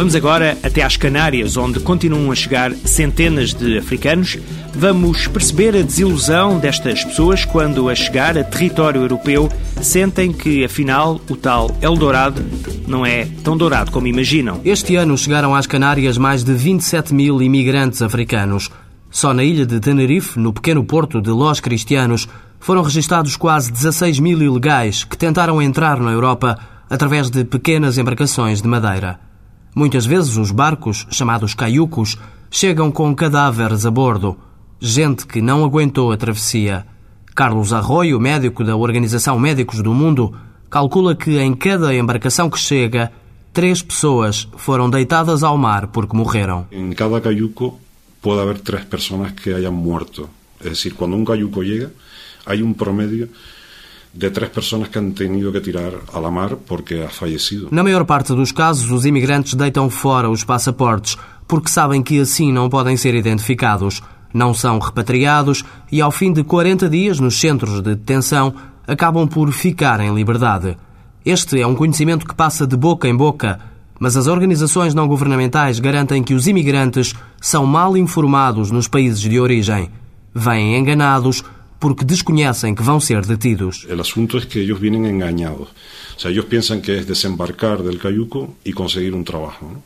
Vamos 0.00 0.14
agora 0.14 0.56
até 0.62 0.82
às 0.82 0.96
Canárias, 0.96 1.58
onde 1.58 1.78
continuam 1.78 2.32
a 2.32 2.34
chegar 2.34 2.72
centenas 2.72 3.52
de 3.52 3.76
africanos. 3.76 4.38
Vamos 4.74 5.26
perceber 5.28 5.76
a 5.76 5.82
desilusão 5.82 6.58
destas 6.58 7.04
pessoas 7.04 7.44
quando, 7.44 7.86
a 7.86 7.94
chegar 7.94 8.38
a 8.38 8.42
território 8.42 9.02
europeu, 9.02 9.50
sentem 9.82 10.32
que, 10.32 10.64
afinal, 10.64 11.20
o 11.28 11.36
tal 11.36 11.76
Eldorado 11.82 12.42
não 12.88 13.04
é 13.04 13.26
tão 13.44 13.58
dourado 13.58 13.90
como 13.90 14.06
imaginam. 14.06 14.62
Este 14.64 14.96
ano 14.96 15.18
chegaram 15.18 15.54
às 15.54 15.66
Canárias 15.66 16.16
mais 16.16 16.42
de 16.42 16.54
27 16.54 17.12
mil 17.12 17.42
imigrantes 17.42 18.00
africanos. 18.00 18.70
Só 19.10 19.34
na 19.34 19.42
ilha 19.42 19.66
de 19.66 19.80
Tenerife, 19.80 20.38
no 20.38 20.52
pequeno 20.52 20.84
porto 20.84 21.20
de 21.20 21.30
Los 21.30 21.58
Cristianos, 21.58 22.28
foram 22.60 22.82
registados 22.82 23.36
quase 23.36 23.72
16 23.72 24.20
mil 24.20 24.40
ilegais 24.40 25.02
que 25.02 25.18
tentaram 25.18 25.60
entrar 25.60 25.98
na 25.98 26.12
Europa 26.12 26.58
através 26.88 27.28
de 27.28 27.44
pequenas 27.44 27.98
embarcações 27.98 28.62
de 28.62 28.68
madeira. 28.68 29.18
Muitas 29.74 30.06
vezes 30.06 30.36
os 30.36 30.52
barcos, 30.52 31.06
chamados 31.10 31.54
caiucos, 31.54 32.16
chegam 32.50 32.90
com 32.90 33.14
cadáveres 33.14 33.84
a 33.84 33.90
bordo, 33.90 34.36
gente 34.78 35.26
que 35.26 35.40
não 35.40 35.64
aguentou 35.64 36.12
a 36.12 36.16
travessia. 36.16 36.86
Carlos 37.34 37.72
Arroio, 37.72 38.20
médico 38.20 38.62
da 38.62 38.76
Organização 38.76 39.38
Médicos 39.38 39.82
do 39.82 39.92
Mundo, 39.92 40.34
calcula 40.68 41.16
que 41.16 41.38
em 41.38 41.54
cada 41.54 41.94
embarcação 41.94 42.48
que 42.48 42.58
chega, 42.58 43.10
três 43.52 43.82
pessoas 43.82 44.48
foram 44.56 44.88
deitadas 44.88 45.42
ao 45.42 45.56
mar 45.56 45.88
porque 45.88 46.16
morreram. 46.16 46.66
Em 46.70 46.92
cada 46.92 47.20
caiuco 47.20 47.78
pode 48.20 48.40
haver 48.40 48.60
três 48.60 48.84
pessoas 48.84 49.32
que 49.32 49.52
hayan 49.52 49.72
muerto. 49.72 50.28
É 50.60 50.68
decir, 50.68 50.94
quando 50.94 51.16
um 51.16 51.24
caiuco 51.24 51.64
chega, 51.64 51.90
há 52.46 52.54
um 52.54 52.74
promédio 52.74 53.28
de 54.12 54.30
três 54.30 54.50
pessoas 54.50 54.88
que 54.88 54.98
han 54.98 55.12
tenido 55.12 55.52
que 55.52 55.60
tirar 55.60 55.92
a 56.12 56.18
la 56.20 56.30
mar 56.30 56.56
porque 56.56 57.02
ha 57.02 57.08
fallecido. 57.08 57.68
Na 57.70 57.82
maior 57.82 58.04
parte 58.04 58.34
dos 58.34 58.52
casos, 58.52 58.90
os 58.90 59.06
imigrantes 59.06 59.54
deitam 59.54 59.88
fora 59.88 60.28
os 60.28 60.44
passaportes 60.44 61.16
porque 61.46 61.70
sabem 61.70 62.02
que 62.02 62.20
assim 62.20 62.52
não 62.52 62.68
podem 62.68 62.96
ser 62.96 63.14
identificados. 63.14 64.02
Não 64.32 64.54
são 64.54 64.78
repatriados 64.78 65.64
e, 65.90 66.00
ao 66.00 66.12
fim 66.12 66.32
de 66.32 66.44
40 66.44 66.88
dias 66.88 67.18
nos 67.18 67.40
centros 67.40 67.82
de 67.82 67.96
detenção, 67.96 68.54
acabam 68.86 69.26
por 69.26 69.50
ficar 69.52 69.98
em 70.00 70.14
liberdade. 70.14 70.76
Este 71.24 71.60
é 71.60 71.66
um 71.66 71.74
conhecimento 71.74 72.26
que 72.26 72.34
passa 72.34 72.66
de 72.66 72.76
boca 72.76 73.08
em 73.08 73.16
boca, 73.16 73.58
mas 74.00 74.16
as 74.16 74.26
organizações 74.26 74.94
não 74.94 75.06
governamentais 75.06 75.78
garantem 75.78 76.24
que 76.24 76.32
os 76.32 76.48
imigrantes 76.48 77.14
são 77.40 77.66
mal 77.66 77.96
informados 77.98 78.70
nos 78.70 78.88
países 78.88 79.20
de 79.20 79.38
origem. 79.38 79.90
Vêm 80.34 80.76
enganados 80.76 81.44
porque 81.78 82.04
desconhecem 82.04 82.74
que 82.74 82.82
vão 82.82 82.98
ser 82.98 83.24
detidos. 83.26 83.84
O 83.84 84.00
assunto 84.00 84.38
é 84.38 84.40
que 84.40 84.58
eles 84.60 84.78
vêm 84.78 84.94
enganados. 84.94 85.68
O 86.16 86.20
sea, 86.20 86.30
eles 86.30 86.44
pensam 86.46 86.80
que 86.80 86.92
é 86.92 87.04
desembarcar 87.04 87.82
del 87.82 87.98
cayuco 87.98 88.56
e 88.64 88.72
conseguir 88.72 89.14
um 89.14 89.22
trabalho. 89.22 89.82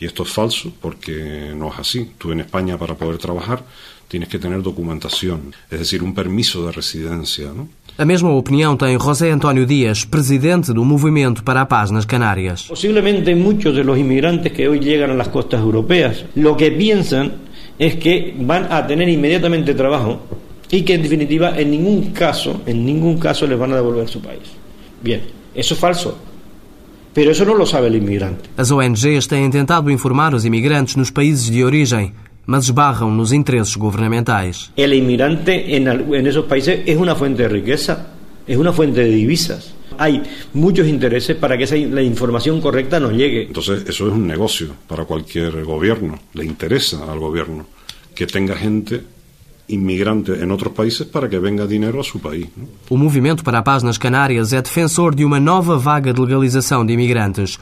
Y 0.00 0.06
esto 0.06 0.22
es 0.22 0.30
falso 0.30 0.72
porque 0.80 1.52
no 1.54 1.72
es 1.72 1.78
así. 1.78 2.12
Tú 2.18 2.32
en 2.32 2.40
España 2.40 2.78
para 2.78 2.94
poder 2.94 3.18
trabajar 3.18 3.64
tienes 4.06 4.28
que 4.28 4.38
tener 4.38 4.62
documentación, 4.62 5.54
es 5.70 5.80
decir, 5.80 6.02
un 6.02 6.14
permiso 6.14 6.64
de 6.64 6.72
residencia. 6.72 7.52
¿no? 7.52 7.68
A 8.00 8.04
mesma 8.04 8.30
opinião 8.30 8.76
tem 8.76 8.96
José 8.96 9.28
António 9.28 9.66
Díaz, 9.66 10.04
presidente 10.04 10.72
do 10.72 10.84
Movimento 10.84 11.42
para 11.42 11.62
a 11.62 11.66
Paz 11.66 11.90
nas 11.90 12.04
Canárias. 12.04 12.62
Posiblemente 12.62 13.34
muchos 13.34 13.74
de 13.74 13.82
los 13.82 13.98
inmigrantes 13.98 14.52
que 14.52 14.68
llegan 14.78 15.10
a 15.10 15.14
las 15.14 15.26
costas 15.26 15.60
europeas 15.60 16.24
lo 16.36 16.56
que 16.56 16.70
piensan 16.70 17.32
es 17.76 17.96
que 17.96 18.36
van 18.38 18.68
a 18.70 18.86
tener 18.86 19.08
inmediatamente 19.08 19.74
trabajo 19.74 20.20
y 20.70 20.82
que 20.82 20.94
en 20.94 21.02
definitiva 21.02 21.58
en 21.58 21.72
ningún 21.72 22.12
caso, 22.12 22.62
en 22.66 22.86
ningún 22.86 23.18
caso 23.18 23.48
les 23.48 23.58
van 23.58 23.72
a 23.72 23.74
devolver 23.74 24.08
su 24.08 24.22
país. 24.22 24.46
Bien, 25.02 25.22
eso 25.52 25.74
es 25.74 25.80
falso. 25.80 26.16
Pero 27.12 27.32
eso 27.32 27.44
no 27.44 27.54
lo 27.54 27.66
sabe 27.66 27.88
el 27.88 27.96
inmigrante. 27.96 28.48
As 28.56 28.70
ONGs 28.70 29.26
têm 29.26 29.50
tentado 29.50 29.90
informar 29.90 30.36
os 30.36 30.44
imigrantes 30.44 30.94
nos 30.94 31.10
países 31.10 31.50
de 31.50 31.64
origem, 31.64 32.12
mas 32.48 32.64
esbarram 32.64 33.10
nos 33.10 33.30
interesses 33.30 33.76
governamentais. 33.76 34.72
El 34.74 34.94
inmigrante 34.94 35.76
en, 35.76 35.86
en 35.86 36.26
esos 36.26 36.46
países 36.46 36.80
es 36.86 36.96
una 36.96 37.14
fuente 37.14 37.42
de 37.42 37.48
riqueza, 37.50 38.06
es 38.46 38.56
una 38.56 38.72
fuente 38.72 39.00
de 39.00 39.10
divisas. 39.10 39.74
Hay 39.98 40.22
muchos 40.54 40.86
intereses 40.86 41.36
para 41.36 41.58
que 41.58 41.64
esa, 41.64 41.76
la 41.76 42.00
información 42.00 42.62
correcta 42.62 42.98
nos 42.98 43.12
llegue. 43.12 43.42
Entonces, 43.42 43.84
eso 43.86 44.06
es 44.06 44.14
un 44.14 44.26
negocio 44.26 44.68
para 44.86 45.04
cualquier 45.04 45.62
gobierno. 45.62 46.18
Le 46.32 46.46
interesa 46.46 47.12
al 47.12 47.18
gobierno 47.18 47.66
que 48.14 48.26
tenga 48.26 48.56
gente 48.56 49.02
inmigrante 49.68 50.32
em 50.32 50.50
outros 50.50 50.72
países 50.72 51.06
para 51.06 51.28
que 51.28 51.38
venga 51.38 51.66
dinheiro 51.66 52.00
a 52.00 52.04
seu 52.04 52.18
país. 52.18 52.46
O 52.88 52.96
Movimento 52.96 53.44
para 53.44 53.58
a 53.58 53.62
Paz 53.62 53.82
nas 53.82 53.98
Canárias 53.98 54.54
é 54.54 54.62
defensor 54.62 55.14
de 55.14 55.22
uma 55.22 55.38
nova 55.38 55.76
vaga 55.76 56.14
de 56.14 56.20
legalização 56.22 56.86
de 56.86 56.94
imigrantes. 56.94 57.58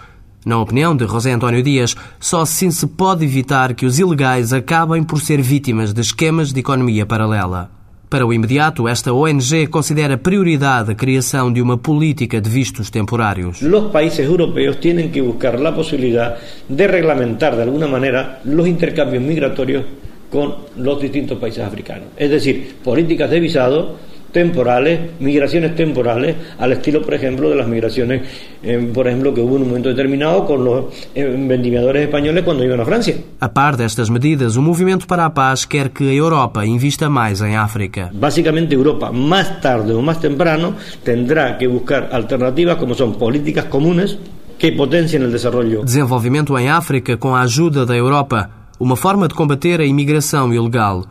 Na 0.46 0.60
opinião 0.60 0.94
de 0.94 1.04
José 1.08 1.32
António 1.32 1.60
Dias, 1.60 1.96
só 2.20 2.42
assim 2.42 2.70
se 2.70 2.86
pode 2.86 3.24
evitar 3.24 3.74
que 3.74 3.84
os 3.84 3.98
ilegais 3.98 4.52
acabem 4.52 5.02
por 5.02 5.20
ser 5.20 5.42
vítimas 5.42 5.92
de 5.92 6.00
esquemas 6.00 6.52
de 6.52 6.60
economia 6.60 7.04
paralela. 7.04 7.68
Para 8.08 8.24
o 8.24 8.32
imediato, 8.32 8.86
esta 8.86 9.12
ONG 9.12 9.66
considera 9.66 10.16
prioridade 10.16 10.92
a 10.92 10.94
criação 10.94 11.52
de 11.52 11.60
uma 11.60 11.76
política 11.76 12.40
de 12.40 12.48
vistos 12.48 12.90
temporários. 12.90 13.60
Os 13.60 13.90
países 13.90 14.20
europeus 14.20 14.76
têm 14.76 15.10
que 15.10 15.20
buscar 15.20 15.56
a 15.56 15.72
possibilidade 15.72 16.36
de 16.68 16.86
reglamentar 16.86 17.56
de 17.56 17.62
alguma 17.62 17.88
maneira 17.88 18.38
os 18.46 18.66
intercambios 18.68 19.24
migratórios 19.24 19.84
con 20.30 20.54
los 20.76 21.00
distintos 21.00 21.38
países 21.40 21.64
africanos. 21.64 22.10
Es 22.16 22.30
decir, 22.30 22.76
políticas 22.84 23.28
de 23.30 23.40
visado 23.40 23.96
temporales, 24.36 25.00
migraciones 25.18 25.74
temporales, 25.74 26.36
al 26.58 26.72
estilo, 26.72 27.00
por 27.00 27.14
ejemplo, 27.14 27.48
de 27.48 27.56
las 27.56 27.66
migraciones, 27.66 28.20
eh, 28.62 28.90
por 28.92 29.08
ejemplo, 29.08 29.32
que 29.32 29.40
hubo 29.40 29.56
en 29.56 29.62
un 29.62 29.68
momento 29.68 29.88
determinado 29.88 30.44
con 30.44 30.62
los 30.62 30.84
eh, 31.14 31.24
vendimiadores 31.24 32.02
españoles 32.02 32.44
cuando 32.44 32.62
iban 32.62 32.78
a 32.78 32.84
Francia. 32.84 33.16
A 33.40 33.48
par 33.48 33.78
destas 33.78 34.10
medidas, 34.10 34.58
o 34.58 34.60
Movimento 34.60 35.06
para 35.06 35.24
a 35.24 35.32
Paz 35.32 35.64
quer 35.64 35.88
que 35.88 36.10
a 36.10 36.12
Europa 36.12 36.66
invista 36.66 37.08
mais 37.08 37.40
em 37.40 37.56
África. 37.56 38.10
Básicamente, 38.12 38.74
Europa, 38.74 39.10
más 39.10 39.58
tarde 39.62 39.94
o 39.94 40.02
más 40.02 40.20
temprano, 40.20 40.74
tendrá 41.02 41.56
que 41.56 41.66
buscar 41.66 42.10
alternativas 42.12 42.76
como 42.76 42.92
son 42.92 43.14
políticas 43.14 43.64
comunes 43.72 44.18
que 44.58 44.70
potencien 44.72 45.22
el 45.22 45.32
desarrollo. 45.32 45.82
Desenvolvimento 45.82 46.58
em 46.58 46.68
África 46.68 47.16
com 47.16 47.34
a 47.34 47.40
ajuda 47.40 47.86
da 47.86 47.96
Europa 47.96 48.50
uma 48.78 48.96
forma 48.96 49.28
de 49.28 49.34
combater 49.34 49.80
a 49.80 49.86
imigração 49.86 50.52
ilegal, 50.52 51.06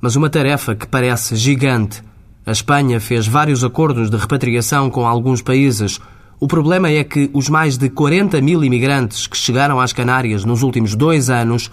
mas 0.00 0.16
uma 0.16 0.30
tarefa 0.30 0.74
que 0.74 0.86
parece 0.86 1.36
gigante. 1.36 2.08
A 2.46 2.52
Espanha 2.52 2.98
fez 2.98 3.26
vários 3.26 3.62
acordos 3.62 4.10
de 4.10 4.16
repatriação 4.16 4.88
com 4.88 5.06
alguns 5.06 5.42
países. 5.42 6.00
O 6.38 6.46
problema 6.46 6.88
é 6.90 7.04
que 7.04 7.30
os 7.34 7.50
mais 7.50 7.76
de 7.76 7.90
40 7.90 8.40
mil 8.40 8.64
imigrantes 8.64 9.26
que 9.26 9.36
chegaram 9.36 9.78
às 9.78 9.92
Canárias 9.92 10.44
nos 10.44 10.62
últimos 10.62 10.94
dois 10.94 11.28
anos 11.28 11.70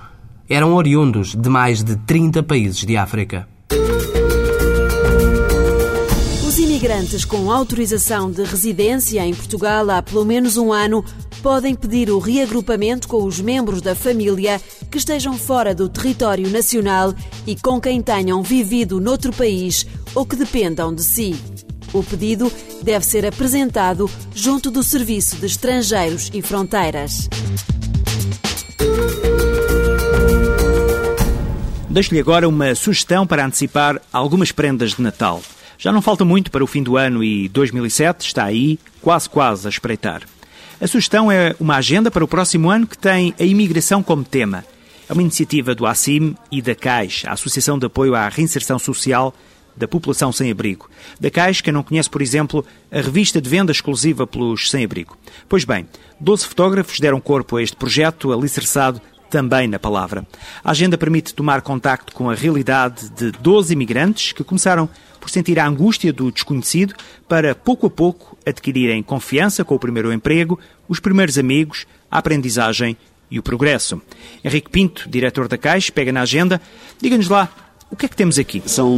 eram 0.49 0.73
oriundos 0.73 1.35
de 1.35 1.49
mais 1.49 1.83
de 1.83 1.95
30 1.95 2.43
países 2.43 2.85
de 2.85 2.97
África. 2.97 3.47
Os 6.45 6.59
imigrantes 6.59 7.23
com 7.23 7.49
autorização 7.49 8.29
de 8.29 8.43
residência 8.43 9.25
em 9.25 9.33
Portugal 9.33 9.89
há 9.89 10.01
pelo 10.01 10.25
menos 10.25 10.57
um 10.57 10.73
ano 10.73 11.03
podem 11.41 11.75
pedir 11.75 12.09
o 12.09 12.19
reagrupamento 12.19 13.07
com 13.07 13.23
os 13.23 13.39
membros 13.39 13.81
da 13.81 13.95
família 13.95 14.61
que 14.91 14.97
estejam 14.97 15.37
fora 15.37 15.73
do 15.73 15.87
território 15.87 16.49
nacional 16.49 17.13
e 17.45 17.55
com 17.55 17.79
quem 17.79 18.01
tenham 18.01 18.41
vivido 18.41 18.99
noutro 18.99 19.31
país 19.31 19.85
ou 20.13 20.25
que 20.25 20.35
dependam 20.35 20.93
de 20.93 21.03
si. 21.03 21.35
O 21.93 22.03
pedido 22.03 22.51
deve 22.83 23.05
ser 23.05 23.25
apresentado 23.25 24.09
junto 24.35 24.69
do 24.69 24.83
Serviço 24.83 25.37
de 25.37 25.45
Estrangeiros 25.45 26.29
e 26.33 26.41
Fronteiras. 26.41 27.29
Deixo-lhe 31.89 32.19
agora 32.19 32.47
uma 32.47 32.75
sugestão 32.75 33.25
para 33.25 33.45
antecipar 33.45 33.99
algumas 34.11 34.51
prendas 34.51 34.91
de 34.91 35.01
Natal. 35.01 35.41
Já 35.79 35.91
não 35.91 36.01
falta 36.01 36.25
muito 36.25 36.51
para 36.51 36.63
o 36.63 36.67
fim 36.67 36.83
do 36.83 36.97
ano 36.97 37.23
e 37.23 37.47
2007 37.49 38.25
está 38.25 38.45
aí, 38.45 38.77
quase 39.01 39.29
quase 39.29 39.67
a 39.67 39.69
espreitar. 39.69 40.23
A 40.79 40.85
sugestão 40.85 41.31
é 41.31 41.55
uma 41.59 41.77
agenda 41.77 42.11
para 42.11 42.23
o 42.23 42.27
próximo 42.27 42.69
ano 42.69 42.85
que 42.85 42.97
tem 42.97 43.33
a 43.39 43.43
imigração 43.43 44.03
como 44.03 44.23
tema. 44.23 44.63
É 45.09 45.13
uma 45.13 45.23
iniciativa 45.23 45.73
do 45.73 45.87
ACIM 45.87 46.35
e 46.51 46.61
da 46.61 46.75
CAIS, 46.75 47.23
a 47.25 47.31
Associação 47.33 47.79
de 47.79 47.87
Apoio 47.87 48.13
à 48.13 48.29
Reinserção 48.29 48.77
Social 48.77 49.33
da 49.75 49.87
População 49.87 50.31
Sem 50.31 50.51
Abrigo. 50.51 50.87
Da 51.19 51.31
CAIS, 51.31 51.61
quem 51.61 51.73
não 51.73 51.81
conhece, 51.81 52.07
por 52.07 52.21
exemplo, 52.21 52.63
a 52.91 53.01
revista 53.01 53.41
de 53.41 53.49
venda 53.49 53.71
exclusiva 53.71 54.27
pelos 54.27 54.69
sem-abrigo. 54.69 55.17
Pois 55.49 55.65
bem, 55.65 55.87
12 56.19 56.45
fotógrafos 56.45 56.99
deram 56.99 57.19
corpo 57.19 57.57
a 57.57 57.63
este 57.63 57.75
projeto 57.75 58.31
alicerçado 58.31 59.01
também 59.31 59.67
na 59.67 59.79
palavra. 59.79 60.27
A 60.63 60.71
agenda 60.71 60.95
permite 60.95 61.33
tomar 61.33 61.61
contacto 61.63 62.13
com 62.13 62.29
a 62.29 62.35
realidade 62.35 63.09
de 63.09 63.31
12 63.31 63.73
imigrantes 63.73 64.31
que 64.31 64.43
começaram 64.43 64.87
por 65.19 65.29
sentir 65.29 65.59
a 65.59 65.67
angústia 65.67 66.13
do 66.13 66.31
desconhecido 66.31 66.93
para, 67.27 67.53
pouco 67.53 67.87
a 67.87 67.89
pouco, 67.89 68.37
adquirirem 68.45 69.03
confiança 69.03 69.63
com 69.63 69.75
o 69.75 69.79
primeiro 69.79 70.11
emprego, 70.11 70.59
os 70.87 70.99
primeiros 70.99 71.37
amigos, 71.37 71.85
a 72.09 72.17
aprendizagem 72.17 72.97
e 73.29 73.37
o 73.37 73.43
progresso. 73.43 74.01
Henrique 74.43 74.69
Pinto, 74.69 75.09
diretor 75.09 75.47
da 75.47 75.57
Caixa, 75.57 75.91
pega 75.91 76.11
na 76.11 76.21
agenda. 76.21 76.61
Diga-nos 77.01 77.27
lá, 77.27 77.49
o 77.89 77.95
que 77.95 78.05
é 78.05 78.09
que 78.09 78.15
temos 78.15 78.37
aqui? 78.37 78.61
São 78.65 78.97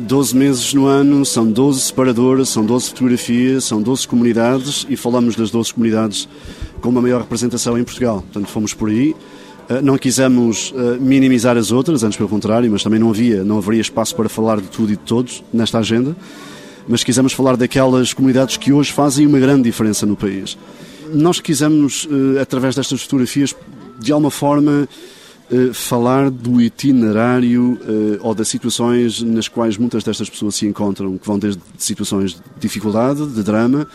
12 0.00 0.36
meses 0.36 0.74
no 0.74 0.86
ano, 0.86 1.24
são 1.24 1.50
12 1.50 1.80
separadores, 1.80 2.48
são 2.48 2.64
12 2.64 2.88
fotografias, 2.90 3.64
são 3.64 3.80
12 3.80 4.08
comunidades 4.08 4.86
e 4.88 4.96
falamos 4.96 5.36
das 5.36 5.50
12 5.50 5.72
comunidades 5.72 6.28
com 6.80 6.88
uma 6.88 7.00
maior 7.00 7.20
representação 7.20 7.78
em 7.78 7.84
Portugal. 7.84 8.22
Portanto, 8.22 8.48
fomos 8.48 8.74
por 8.74 8.88
aí. 8.90 9.14
Eh, 9.68 9.80
não 9.80 9.96
quisemos 9.96 10.74
eh, 10.76 10.98
minimizar 11.00 11.56
as 11.56 11.72
outras, 11.72 12.02
antes 12.02 12.16
pelo 12.16 12.28
contrário, 12.28 12.70
mas 12.70 12.82
também 12.82 12.98
não 12.98 13.10
havia, 13.10 13.42
não 13.44 13.58
haveria 13.58 13.80
espaço 13.80 14.14
para 14.14 14.28
falar 14.28 14.60
de 14.60 14.68
tudo 14.68 14.92
e 14.92 14.96
de 14.96 15.02
todos 15.02 15.42
nesta 15.52 15.78
agenda. 15.78 16.16
Mas 16.86 17.02
quisemos 17.02 17.32
falar 17.32 17.56
daquelas 17.56 18.12
comunidades 18.12 18.56
que 18.56 18.72
hoje 18.72 18.92
fazem 18.92 19.26
uma 19.26 19.38
grande 19.38 19.62
diferença 19.62 20.04
no 20.04 20.16
país. 20.16 20.58
Nós 21.12 21.40
quisemos, 21.40 22.06
eh, 22.36 22.40
através 22.40 22.74
destas 22.74 23.02
fotografias, 23.02 23.54
de 23.98 24.12
alguma 24.12 24.30
forma, 24.30 24.88
falar 25.72 26.30
do 26.30 26.60
itinerário 26.60 27.78
ou 28.20 28.34
das 28.34 28.48
situações 28.48 29.20
nas 29.22 29.46
quais 29.46 29.76
muitas 29.76 30.02
destas 30.02 30.28
pessoas 30.28 30.54
se 30.54 30.66
encontram, 30.66 31.18
que 31.18 31.26
vão 31.26 31.38
desde 31.38 31.60
situações 31.78 32.32
de 32.32 32.40
dificuldade, 32.58 33.26
de 33.26 33.42
drama, 33.42 33.86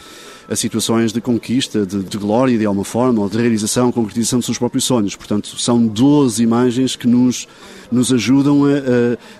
a 0.49 0.55
situações 0.55 1.13
de 1.13 1.21
conquista, 1.21 1.85
de, 1.85 2.03
de, 2.03 2.17
glória 2.17 2.57
de 2.57 2.65
alguma 2.65 2.83
forma, 2.83 3.21
ou 3.21 3.29
de 3.29 3.37
realização, 3.37 3.91
concretização 3.91 4.39
dos 4.39 4.47
seus 4.47 4.57
próprios 4.57 4.83
sonhos. 4.83 5.15
Portanto, 5.15 5.47
são 5.59 5.85
12 5.85 6.41
imagens 6.41 6.95
que 6.95 7.07
nos, 7.07 7.47
nos 7.91 8.11
ajudam 8.11 8.65
a, 8.65 8.69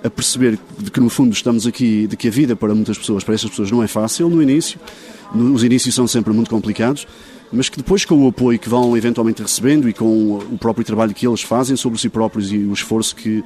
a, 0.04 0.08
a, 0.08 0.10
perceber 0.10 0.60
de 0.78 0.92
que, 0.92 1.00
no 1.00 1.10
fundo, 1.10 1.34
estamos 1.34 1.66
aqui, 1.66 2.06
de 2.06 2.16
que 2.16 2.28
a 2.28 2.32
vida 2.32 2.56
para 2.56 2.76
muitas 2.76 2.96
pessoas, 2.96 3.24
para 3.24 3.34
essas 3.34 3.50
pessoas, 3.50 3.72
não 3.72 3.82
é 3.82 3.88
fácil 3.88 4.30
no 4.30 4.42
início. 4.42 4.80
Os 5.34 5.64
inícios 5.64 5.96
são 5.96 6.08
sempre 6.08 6.32
muito 6.32 6.50
complicados, 6.50 7.08
mas 7.52 7.68
que 7.68 7.78
depois, 7.78 8.06
com 8.06 8.26
o 8.26 8.28
apoio 8.28 8.60
que 8.60 8.70
vão 8.70 8.96
eventualmente 8.96 9.42
recebendo 9.42 9.90
e 9.90 9.94
com 9.94 10.38
o 10.38 10.58
próprio 10.58 10.86
trabalho 10.86 11.14
que 11.14 11.28
eles 11.28 11.42
fazem 11.42 11.76
sobre 11.76 12.00
si 12.00 12.10
próprios 12.10 12.52
e 12.52 12.58
o 12.58 12.74
esforço 12.74 13.16
que, 13.16 13.44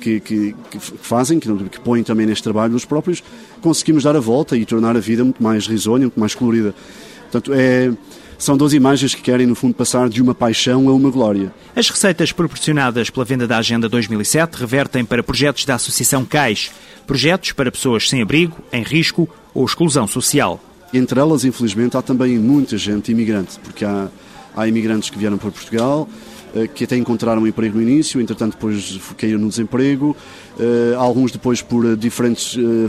que, 0.00 0.20
que, 0.20 0.54
que, 0.70 0.78
fazem, 0.78 1.40
que, 1.40 1.48
que 1.70 1.80
põem 1.80 2.02
também 2.02 2.26
neste 2.26 2.42
trabalho 2.42 2.74
os 2.74 2.84
próprios, 2.84 3.22
conseguimos 3.62 4.04
dar 4.04 4.14
a 4.14 4.20
volta 4.20 4.56
e 4.56 4.64
tornar 4.66 4.96
a 4.96 5.00
vida 5.00 5.24
muito 5.24 5.42
mais 5.42 5.66
risonha, 5.66 6.02
muito 6.02 6.20
mais 6.20 6.34
colorida. 6.34 6.74
Portanto, 7.22 7.52
é, 7.54 7.92
são 8.38 8.56
duas 8.56 8.74
imagens 8.74 9.14
que 9.14 9.22
querem, 9.22 9.46
no 9.46 9.54
fundo, 9.54 9.74
passar 9.74 10.08
de 10.08 10.20
uma 10.20 10.34
paixão 10.34 10.88
a 10.88 10.92
uma 10.92 11.10
glória. 11.10 11.52
As 11.74 11.88
receitas 11.88 12.32
proporcionadas 12.32 13.08
pela 13.08 13.24
venda 13.24 13.46
da 13.46 13.56
Agenda 13.56 13.88
2007 13.88 14.56
revertem 14.56 15.04
para 15.04 15.22
projetos 15.22 15.64
da 15.64 15.76
Associação 15.76 16.24
CAIS, 16.24 16.70
projetos 17.06 17.52
para 17.52 17.72
pessoas 17.72 18.08
sem 18.08 18.20
abrigo, 18.20 18.56
em 18.72 18.82
risco 18.82 19.28
ou 19.54 19.64
exclusão 19.64 20.06
social. 20.06 20.60
Entre 20.92 21.18
elas, 21.18 21.44
infelizmente, 21.44 21.96
há 21.96 22.02
também 22.02 22.38
muita 22.38 22.76
gente 22.76 23.10
imigrante, 23.10 23.58
porque 23.60 23.84
há, 23.84 24.08
há 24.56 24.68
imigrantes 24.68 25.10
que 25.10 25.18
vieram 25.18 25.36
para 25.36 25.50
Portugal, 25.50 26.08
eh, 26.56 26.66
que 26.66 26.84
até 26.84 26.96
encontraram 26.96 27.42
um 27.42 27.46
emprego 27.46 27.76
no 27.76 27.82
início, 27.82 28.18
entretanto 28.20 28.52
depois 28.54 28.98
caíram 29.18 29.38
no 29.38 29.48
desemprego, 29.48 30.16
eh, 30.58 30.94
alguns 30.96 31.30
depois 31.30 31.60
por 31.60 31.96
diferentes 31.96 32.56
eh, 32.56 32.88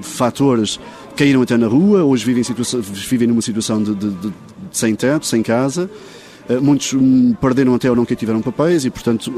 fatores 0.00 0.80
caíram 1.14 1.42
até 1.42 1.56
na 1.56 1.66
rua, 1.66 2.02
hoje 2.02 2.24
vivem, 2.24 2.42
vivem 3.10 3.28
numa 3.28 3.42
situação 3.42 3.82
de, 3.82 3.94
de, 3.94 4.10
de, 4.10 4.32
sem 4.72 4.94
teto, 4.94 5.26
sem 5.26 5.42
casa. 5.42 5.90
Muitos 6.60 6.92
um, 6.92 7.32
perderam 7.34 7.74
até 7.74 7.88
ou 7.88 7.96
nunca 7.96 8.14
tiveram 8.14 8.42
papéis 8.42 8.84
e, 8.84 8.90
portanto, 8.90 9.32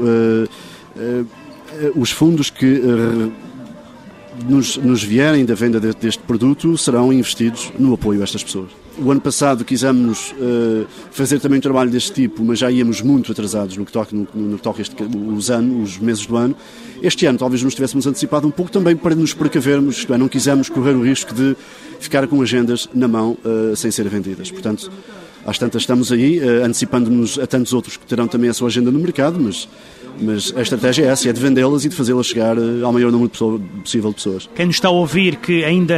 os 1.95 2.11
fundos 2.11 2.49
que 2.49 2.81
nos, 4.45 4.77
nos, 4.77 5.03
vierem 5.03 5.45
da 5.45 5.55
venda 5.55 5.79
de, 5.79 5.93
deste 5.93 6.21
produto 6.23 6.77
serão 6.77 7.11
investidos 7.11 7.71
no 7.77 7.93
apoio 7.93 8.21
a 8.21 8.23
estas 8.23 8.43
pessoas. 8.43 8.69
O 8.99 9.11
ano 9.11 9.21
passado 9.21 9.63
quisemos 9.63 10.33
fazer 11.11 11.39
também 11.39 11.59
um 11.59 11.61
trabalho 11.61 11.91
deste 11.91 12.13
tipo, 12.13 12.43
mas 12.43 12.57
já 12.57 12.71
íamos 12.71 12.99
muito 12.99 13.31
atrasados 13.31 13.77
no 13.77 13.85
que 13.85 13.91
toca, 13.91 14.15
no, 14.15 14.27
no 14.33 14.57
que 14.57 14.63
toca 14.63 14.81
este, 14.81 14.95
os, 15.03 15.51
anos, 15.51 15.91
os 15.91 15.99
meses 15.99 16.25
do 16.25 16.35
ano. 16.35 16.55
Este 17.01 17.27
ano 17.27 17.37
talvez 17.37 17.61
nos 17.61 17.75
tivéssemos 17.75 18.07
antecipado 18.07 18.47
um 18.47 18.51
pouco 18.51 18.71
também 18.71 18.95
para 18.95 19.13
nos 19.13 19.35
precavermos, 19.35 19.97
isto 19.99 20.13
é, 20.13 20.17
não 20.17 20.27
quisemos 20.27 20.67
correr 20.67 20.95
o 20.95 21.03
risco 21.03 21.31
de 21.31 21.55
ficar 21.99 22.27
com 22.27 22.41
agendas 22.41 22.89
na 22.93 23.07
mão 23.07 23.37
uh, 23.45 23.75
sem 23.75 23.91
ser 23.91 24.07
vendidas. 24.09 24.49
Portanto, 24.49 24.91
às 25.45 25.57
tantas 25.57 25.83
estamos 25.83 26.11
aí, 26.11 26.39
uh, 26.39 26.65
antecipando-nos 26.65 27.37
a 27.37 27.45
tantos 27.45 27.73
outros 27.73 27.97
que 27.97 28.05
terão 28.05 28.27
também 28.27 28.49
a 28.49 28.53
sua 28.53 28.67
agenda 28.67 28.91
no 28.91 28.99
mercado, 28.99 29.39
mas, 29.39 29.67
mas 30.19 30.53
a 30.55 30.61
estratégia 30.61 31.05
é 31.05 31.07
essa, 31.07 31.29
é 31.29 31.33
de 31.33 31.39
vendê-las 31.39 31.85
e 31.85 31.89
de 31.89 31.95
fazê-las 31.95 32.27
chegar 32.27 32.57
uh, 32.57 32.85
ao 32.85 32.93
maior 32.93 33.11
número 33.11 33.29
possível 33.29 34.09
de 34.09 34.15
pessoas. 34.15 34.49
Quem 34.55 34.65
nos 34.65 34.75
está 34.75 34.87
a 34.87 34.91
ouvir 34.91 35.37
que 35.37 35.63
ainda 35.63 35.95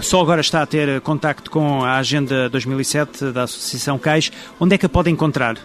só 0.00 0.20
agora 0.20 0.40
está 0.40 0.62
a 0.62 0.66
ter 0.66 1.00
contacto 1.00 1.50
com 1.50 1.84
a 1.84 1.96
Agenda 1.98 2.48
2007 2.48 3.32
da 3.32 3.44
Associação 3.44 3.98
Cais, 3.98 4.30
onde 4.58 4.74
é 4.74 4.78
que 4.78 4.86
a 4.86 4.88
pode 4.88 5.10
encontrar? 5.10 5.56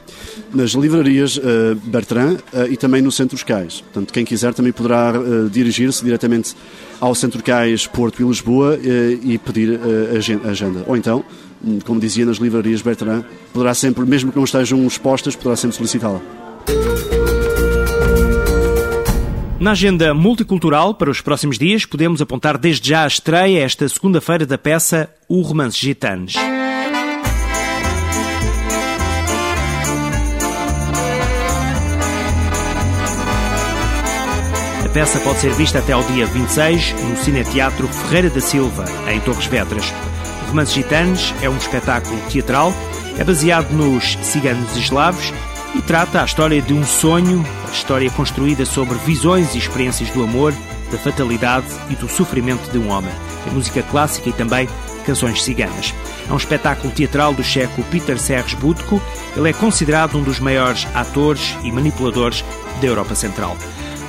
Nas 0.54 0.72
livrarias 0.72 1.40
Bertrand 1.84 2.38
e 2.70 2.78
também 2.78 3.02
no 3.02 3.12
Centro 3.12 3.38
Cais. 3.46 3.82
Portanto, 3.82 4.14
quem 4.14 4.26
quiser 4.26 4.54
também 4.54 4.72
poderá 4.72 5.14
dirigir-se 5.52 6.04
diretamente 6.04 6.56
ao 7.00 7.14
Centro 7.14 7.44
Cais 7.44 7.88
Porto 7.88 8.22
e 8.22 8.26
Lisboa 8.26 8.80
eh, 8.84 9.18
e 9.22 9.38
pedir 9.38 9.74
eh, 9.74 10.16
a 10.46 10.50
agenda. 10.50 10.84
Ou 10.88 10.96
então, 10.96 11.24
hum, 11.64 11.80
como 11.86 12.00
dizia 12.00 12.26
nas 12.26 12.38
livrarias 12.38 12.82
Bertrand, 12.82 13.24
poderá 13.54 13.74
sempre, 13.74 14.06
mesmo 14.06 14.32
que 14.32 14.38
não 14.38 14.46
estejam 14.46 14.86
expostas, 14.86 15.36
poderá 15.36 15.56
sempre 15.56 15.78
solicitá-la. 15.78 16.22
Na 19.60 19.72
agenda 19.72 20.14
multicultural 20.14 20.94
para 20.94 21.10
os 21.10 21.20
próximos 21.20 21.58
dias, 21.58 21.84
podemos 21.84 22.22
apontar 22.22 22.58
desde 22.60 22.90
já 22.90 23.04
a 23.04 23.08
estreia 23.08 23.64
esta 23.64 23.90
segunda-feira 23.90 24.46
da 24.46 24.58
peça 24.58 25.10
O 25.28 25.42
Romance 25.42 25.78
Gitanes. 25.80 26.36
peça 34.98 35.20
pode 35.20 35.38
ser 35.38 35.54
vista 35.54 35.78
até 35.78 35.94
ao 35.94 36.02
dia 36.06 36.26
26 36.26 36.94
no 36.94 37.18
Cineteatro 37.18 37.88
Ferreira 37.88 38.32
da 38.32 38.42
Silva, 38.42 38.84
em 39.08 39.20
Torres 39.20 39.46
Vedras. 39.46 39.94
O 40.42 40.50
Romance 40.50 40.74
Gitanes 40.74 41.36
é 41.44 41.48
um 41.48 41.56
espetáculo 41.56 42.20
teatral, 42.32 42.74
é 43.16 43.24
baseado 43.24 43.72
nos 43.74 44.18
ciganos 44.24 44.76
eslavos 44.76 45.32
e 45.76 45.82
trata 45.82 46.22
a 46.22 46.26
história 46.26 46.62
de 46.62 46.74
um 46.74 46.84
sonho, 46.84 47.46
a 47.68 47.72
história 47.72 48.10
construída 48.12 48.66
sobre 48.66 48.98
visões 49.00 49.54
e 49.54 49.58
experiências 49.58 50.10
do 50.10 50.24
amor, 50.24 50.54
da 50.92 50.98
fatalidade 50.98 51.68
e 51.90 51.96
do 51.96 52.08
sofrimento 52.08 52.72
de 52.72 52.78
um 52.78 52.90
homem. 52.90 53.12
Tem 53.44 53.54
música 53.54 53.84
clássica 53.84 54.30
e 54.30 54.34
também 54.34 54.68
canções 55.06 55.44
ciganas. 55.44 55.94
É 56.30 56.34
um 56.34 56.38
espetáculo 56.38 56.92
teatral 56.94 57.34
do 57.34 57.44
checo 57.44 57.84
Peter 57.92 58.20
Serres 58.20 58.54
Budko. 58.54 59.02
Ele 59.36 59.50
é 59.50 59.54
considerado 59.54 60.18
um 60.18 60.24
dos 60.24 60.40
maiores 60.40 60.88
atores 60.94 61.56
e 61.64 61.72
manipuladores 61.72 62.44
da 62.82 62.88
Europa 62.88 63.16
Central. 63.16 63.58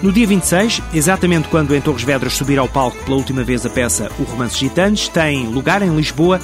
No 0.02 0.12
dia 0.12 0.26
26, 0.26 0.82
exatamente 0.94 1.48
quando 1.48 1.74
em 1.74 1.80
Torres 1.80 2.02
Vedras 2.02 2.34
subir 2.34 2.58
ao 2.58 2.68
palco 2.68 2.96
pela 3.04 3.16
última 3.16 3.42
vez 3.42 3.66
a 3.66 3.70
peça 3.70 4.10
O 4.18 4.22
Romance 4.22 4.56
Gitanes, 4.56 5.08
tem 5.08 5.46
lugar 5.48 5.82
em 5.82 5.94
Lisboa 5.94 6.40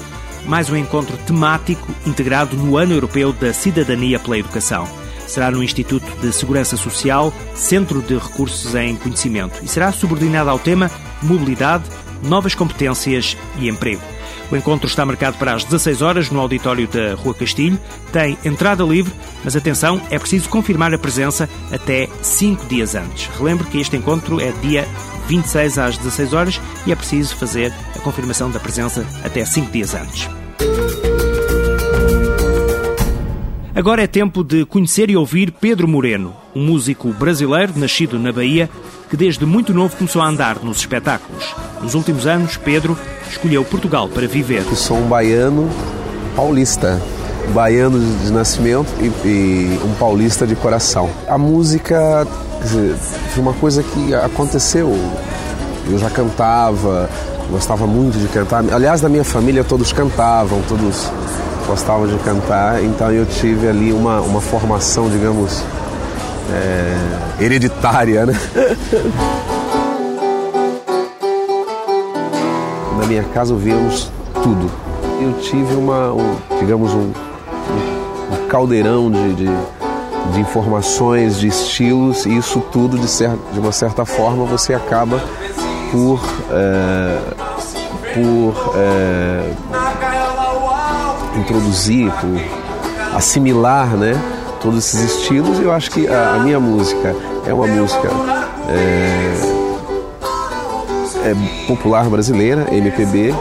mais 0.46 0.68
um 0.70 0.77
encontro 0.77 1.16
temático 1.18 1.87
integrado 2.07 2.57
no 2.57 2.77
Ano 2.77 2.92
Europeu 2.92 3.33
da 3.33 3.53
Cidadania 3.53 4.18
pela 4.18 4.38
Educação. 4.38 5.03
Será 5.26 5.50
no 5.50 5.62
Instituto 5.62 6.06
de 6.20 6.32
Segurança 6.32 6.76
Social, 6.76 7.32
Centro 7.54 8.02
de 8.02 8.16
Recursos 8.16 8.74
em 8.74 8.96
Conhecimento, 8.96 9.60
e 9.62 9.68
será 9.68 9.92
subordinado 9.92 10.50
ao 10.50 10.58
tema 10.58 10.90
Mobilidade, 11.22 11.84
Novas 12.22 12.54
Competências 12.54 13.37
e 13.58 13.68
Emprego. 13.68 14.02
O 14.50 14.56
encontro 14.56 14.87
está 14.87 15.04
marcado 15.04 15.37
para 15.38 15.54
as 15.54 15.64
16 15.64 16.02
horas 16.02 16.30
no 16.30 16.40
auditório 16.40 16.87
da 16.87 17.14
Rua 17.14 17.34
Castilho. 17.34 17.78
Tem 18.12 18.38
entrada 18.44 18.84
livre, 18.84 19.12
mas 19.42 19.56
atenção, 19.56 20.00
é 20.10 20.18
preciso 20.18 20.48
confirmar 20.48 20.92
a 20.92 20.98
presença 20.98 21.48
até 21.72 22.08
5 22.22 22.66
dias 22.66 22.94
antes. 22.94 23.26
Relembre 23.37 23.66
que 23.66 23.80
este 23.80 23.96
encontro 23.96 24.40
é 24.40 24.52
dia 24.62 24.87
26 25.28 25.78
às 25.78 25.96
16 25.96 26.32
horas 26.34 26.60
e 26.87 26.92
é 26.92 26.96
preciso 26.96 27.37
fazer 27.37 27.72
a 27.96 27.98
confirmação 28.00 28.50
da 28.50 28.60
presença 28.60 29.06
até 29.24 29.44
5 29.44 29.70
dias 29.70 29.94
antes. 29.94 30.28
Agora 33.76 34.04
é 34.04 34.06
tempo 34.06 34.44
de 34.44 34.64
conhecer 34.64 35.10
e 35.10 35.16
ouvir 35.16 35.50
Pedro 35.50 35.88
Moreno, 35.88 36.32
um 36.54 36.64
músico 36.64 37.08
brasileiro 37.08 37.72
nascido 37.74 38.20
na 38.20 38.30
Bahia 38.30 38.70
que 39.10 39.16
desde 39.16 39.44
muito 39.44 39.74
novo 39.74 39.96
começou 39.96 40.22
a 40.22 40.28
andar 40.28 40.60
nos 40.62 40.78
espetáculos. 40.78 41.52
Nos 41.82 41.94
últimos 41.94 42.24
anos, 42.24 42.56
Pedro 42.56 42.96
escolheu 43.28 43.64
Portugal 43.64 44.08
para 44.08 44.28
viver. 44.28 44.62
Eu 44.64 44.76
sou 44.76 44.96
um 44.96 45.08
baiano 45.08 45.68
paulista, 46.37 47.02
baiano 47.52 47.98
de 48.24 48.32
nascimento 48.32 48.88
e, 49.00 49.06
e 49.26 49.80
um 49.84 49.92
paulista 49.94 50.46
de 50.46 50.54
coração. 50.54 51.10
A 51.26 51.37
música 51.37 52.24
foi 53.32 53.42
uma 53.42 53.54
coisa 53.54 53.82
que 53.82 54.14
aconteceu. 54.14 54.96
Eu 55.90 55.98
já 55.98 56.10
cantava, 56.10 57.10
gostava 57.50 57.88
muito 57.88 58.20
de 58.20 58.28
cantar. 58.28 58.64
Aliás, 58.72 59.00
da 59.00 59.08
minha 59.08 59.24
família 59.24 59.64
todos 59.64 59.92
cantavam, 59.92 60.62
todos 60.68 61.10
gostavam 61.66 62.07
de 62.07 62.16
cantar, 62.18 62.83
então 62.83 63.11
eu 63.11 63.27
tive 63.27 63.68
ali 63.68 63.92
uma, 63.92 64.20
uma 64.20 64.40
formação, 64.40 65.09
digamos, 65.09 65.62
é, 66.53 67.42
hereditária, 67.42 68.27
né? 68.27 68.35
Na 72.98 73.07
minha 73.07 73.24
casa 73.24 73.53
ouvíamos 73.53 74.11
tudo. 74.42 74.70
Eu 75.20 75.33
tive 75.40 75.74
uma, 75.74 76.12
um, 76.12 76.37
digamos, 76.61 76.92
um, 76.92 77.11
um 77.11 78.48
caldeirão 78.48 79.11
de, 79.11 79.35
de, 79.35 79.48
de, 80.33 80.40
informações, 80.40 81.38
de 81.38 81.48
estilos, 81.48 82.27
e 82.27 82.37
isso 82.37 82.61
tudo, 82.72 82.98
de, 82.98 83.09
cer 83.09 83.31
de 83.53 83.61
uma 83.61 83.72
certa 83.72 84.05
forma, 84.05 84.44
você 84.44 84.74
acaba 84.74 85.20
por, 85.90 86.20
é, 86.50 87.18
por 88.14 88.55
é, 88.77 89.50
introduzir, 91.36 92.10
por 92.12 93.16
assimilar, 93.16 93.96
né? 93.96 94.14
Todos 94.60 94.78
esses 94.78 95.18
estilos, 95.18 95.58
e 95.58 95.62
eu 95.62 95.72
acho 95.72 95.90
que 95.90 96.08
a, 96.08 96.36
a 96.36 96.38
minha 96.38 96.58
música 96.58 97.14
é 97.46 97.52
uma 97.52 97.66
música 97.66 98.08
é, 98.68 99.34
é 101.30 101.66
popular 101.66 102.08
brasileira, 102.08 102.66
MPB, 102.72 103.34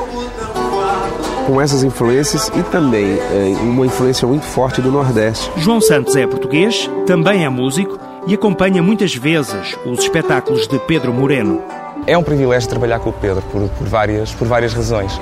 com 1.48 1.62
essas 1.62 1.84
influências 1.84 2.50
e 2.56 2.64
também 2.64 3.06
é, 3.06 3.56
uma 3.62 3.86
influência 3.86 4.28
muito 4.28 4.46
forte 4.46 4.82
do 4.82 4.92
Nordeste. 4.92 5.52
João 5.58 5.82
Santos 5.82 6.16
é 6.16 6.26
português, 6.26 6.90
também 7.06 7.46
é 7.46 7.50
músico 7.50 8.00
e 8.28 8.34
acompanha 8.34 8.82
muitas 8.82 9.14
vezes 9.16 9.78
os 9.86 10.00
espetáculos 10.00 10.68
de 10.68 10.80
Pedro 10.80 11.14
Moreno. 11.14 11.62
É 12.06 12.18
um 12.18 12.24
privilégio 12.24 12.70
trabalhar 12.70 13.00
com 13.00 13.10
o 13.10 13.14
Pedro 13.14 13.42
por, 13.52 13.68
por, 13.70 13.88
várias, 13.88 14.32
por 14.32 14.48
várias 14.48 14.74
razões. 14.74 15.20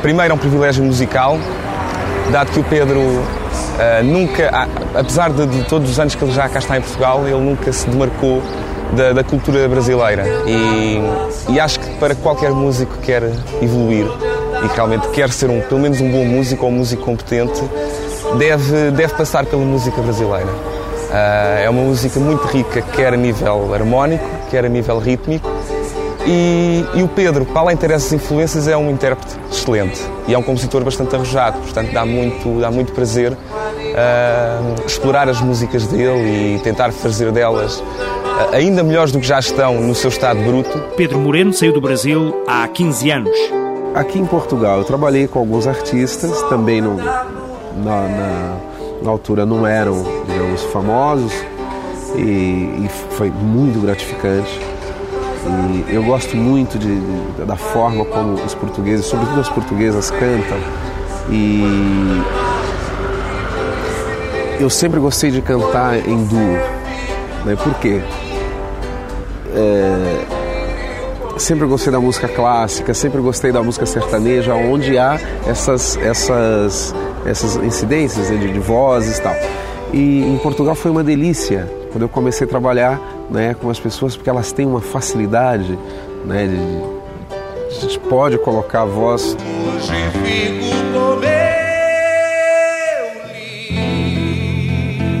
Primeiro, 0.00 0.32
é 0.32 0.34
um 0.34 0.38
privilégio 0.38 0.84
musical, 0.84 1.38
dado 2.30 2.50
que 2.52 2.60
o 2.60 2.64
Pedro 2.64 3.00
uh, 3.00 4.04
nunca, 4.04 4.68
apesar 4.94 5.30
de, 5.30 5.46
de, 5.46 5.64
todos 5.64 5.90
os 5.90 5.98
anos 5.98 6.14
que 6.14 6.24
ele 6.24 6.32
já 6.32 6.48
cá 6.48 6.58
está 6.58 6.78
em 6.78 6.80
Portugal, 6.80 7.26
ele 7.26 7.40
nunca 7.40 7.72
se 7.72 7.88
demarcou 7.88 8.42
da, 8.92 9.12
da 9.12 9.24
cultura 9.24 9.68
brasileira. 9.68 10.24
E, 10.46 11.00
e, 11.48 11.60
acho 11.60 11.80
que 11.80 11.90
para 11.96 12.14
qualquer 12.14 12.50
músico 12.50 12.96
que 12.98 13.06
quer 13.06 13.22
evoluir 13.60 14.06
e 14.64 14.68
que 14.68 14.76
realmente 14.76 15.08
quer 15.08 15.30
ser 15.30 15.50
um, 15.50 15.60
pelo 15.60 15.80
menos 15.80 16.00
um 16.00 16.10
bom 16.10 16.24
músico 16.24 16.64
ou 16.64 16.70
um 16.70 16.76
músico 16.76 17.02
competente, 17.02 17.62
deve, 18.38 18.90
deve 18.92 19.14
passar 19.14 19.44
pela 19.46 19.64
música 19.64 20.00
brasileira. 20.00 20.46
Uh, 20.46 21.64
é 21.64 21.68
uma 21.68 21.82
música 21.82 22.18
muito 22.20 22.46
rica, 22.46 22.80
quer 22.80 23.12
a 23.12 23.16
nível 23.16 23.74
harmónico, 23.74 24.24
quer 24.50 24.64
a 24.64 24.68
nível 24.68 24.98
rítmico, 24.98 25.50
e, 26.26 26.84
e, 26.94 27.02
o 27.02 27.08
Pedro, 27.08 27.44
para 27.44 27.62
além 27.62 27.74
de 27.74 27.80
ter 27.80 27.90
essas 27.90 28.12
influências, 28.12 28.68
é 28.68 28.76
um 28.76 28.90
intérprete 28.90 29.41
excelente 29.62 30.00
e 30.26 30.34
é 30.34 30.38
um 30.38 30.42
compositor 30.42 30.84
bastante 30.84 31.14
arrojado, 31.14 31.58
portanto 31.60 31.92
dá 31.92 32.04
muito, 32.04 32.60
dá 32.60 32.70
muito 32.70 32.92
prazer 32.92 33.32
uh, 33.32 34.86
explorar 34.86 35.28
as 35.28 35.40
músicas 35.40 35.86
dele 35.86 36.56
e 36.56 36.58
tentar 36.58 36.90
fazer 36.92 37.30
delas 37.30 37.78
uh, 37.78 37.84
ainda 38.52 38.82
melhores 38.82 39.12
do 39.12 39.20
que 39.20 39.26
já 39.26 39.38
estão 39.38 39.80
no 39.80 39.94
seu 39.94 40.08
estado 40.08 40.42
bruto. 40.42 40.78
Pedro 40.96 41.18
Moreno 41.18 41.52
saiu 41.52 41.72
do 41.72 41.80
Brasil 41.80 42.42
há 42.46 42.66
15 42.66 43.10
anos. 43.10 43.38
Aqui 43.94 44.18
em 44.18 44.26
Portugal 44.26 44.78
eu 44.78 44.84
trabalhei 44.84 45.28
com 45.28 45.38
alguns 45.38 45.66
artistas, 45.66 46.42
também 46.42 46.80
no, 46.80 46.96
na, 46.96 47.22
na, 47.84 48.56
na 49.02 49.10
altura 49.10 49.46
não 49.46 49.66
eram, 49.66 50.04
digamos, 50.26 50.62
famosos 50.64 51.32
e, 52.16 52.20
e 52.20 52.90
foi 53.10 53.30
muito 53.30 53.80
gratificante 53.80 54.71
e 55.44 55.94
eu 55.94 56.02
gosto 56.04 56.36
muito 56.36 56.78
de, 56.78 57.00
de, 57.00 57.44
da 57.44 57.56
forma 57.56 58.04
como 58.04 58.34
os 58.34 58.54
portugueses, 58.54 59.06
sobretudo 59.06 59.40
as 59.40 59.48
portuguesas, 59.48 60.10
cantam. 60.10 60.58
E 61.30 62.22
eu 64.60 64.70
sempre 64.70 65.00
gostei 65.00 65.30
de 65.30 65.42
cantar 65.42 65.96
em 65.96 66.24
duo. 66.24 66.58
Né? 67.44 67.56
Por 67.56 67.74
quê? 67.74 68.00
É, 69.54 70.24
sempre 71.38 71.66
gostei 71.66 71.92
da 71.92 72.00
música 72.00 72.28
clássica, 72.28 72.94
sempre 72.94 73.20
gostei 73.20 73.50
da 73.50 73.62
música 73.62 73.84
sertaneja, 73.84 74.54
onde 74.54 74.96
há 74.96 75.18
essas, 75.46 75.96
essas, 75.96 76.94
essas 77.26 77.56
incidências 77.56 78.30
né, 78.30 78.36
de, 78.36 78.52
de 78.52 78.58
vozes 78.60 79.18
e 79.18 79.22
tal. 79.22 79.34
E 79.92 80.24
em 80.24 80.38
Portugal 80.38 80.74
foi 80.74 80.90
uma 80.90 81.02
delícia 81.02 81.68
quando 81.90 82.02
eu 82.02 82.08
comecei 82.08 82.46
a 82.46 82.50
trabalhar 82.50 83.00
né, 83.32 83.54
com 83.54 83.70
as 83.70 83.80
pessoas, 83.80 84.16
porque 84.16 84.30
elas 84.30 84.52
têm 84.52 84.66
uma 84.66 84.80
facilidade, 84.80 85.78
né, 86.24 86.46
de, 86.46 87.76
a 87.76 87.80
gente 87.80 87.98
pode 88.00 88.38
colocar 88.38 88.82
a 88.82 88.84
voz. 88.84 89.36
Hoje 89.76 89.92
fico 90.12 90.92
com 90.92 91.22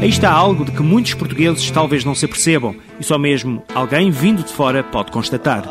Aí 0.02 0.08
está 0.08 0.32
algo 0.32 0.64
de 0.64 0.72
que 0.72 0.82
muitos 0.82 1.14
portugueses 1.14 1.70
talvez 1.70 2.04
não 2.04 2.12
se 2.12 2.24
apercebam 2.24 2.74
e 2.98 3.04
só 3.04 3.16
mesmo 3.16 3.62
alguém 3.72 4.10
vindo 4.10 4.42
de 4.42 4.52
fora 4.52 4.82
pode 4.82 5.12
constatar. 5.12 5.62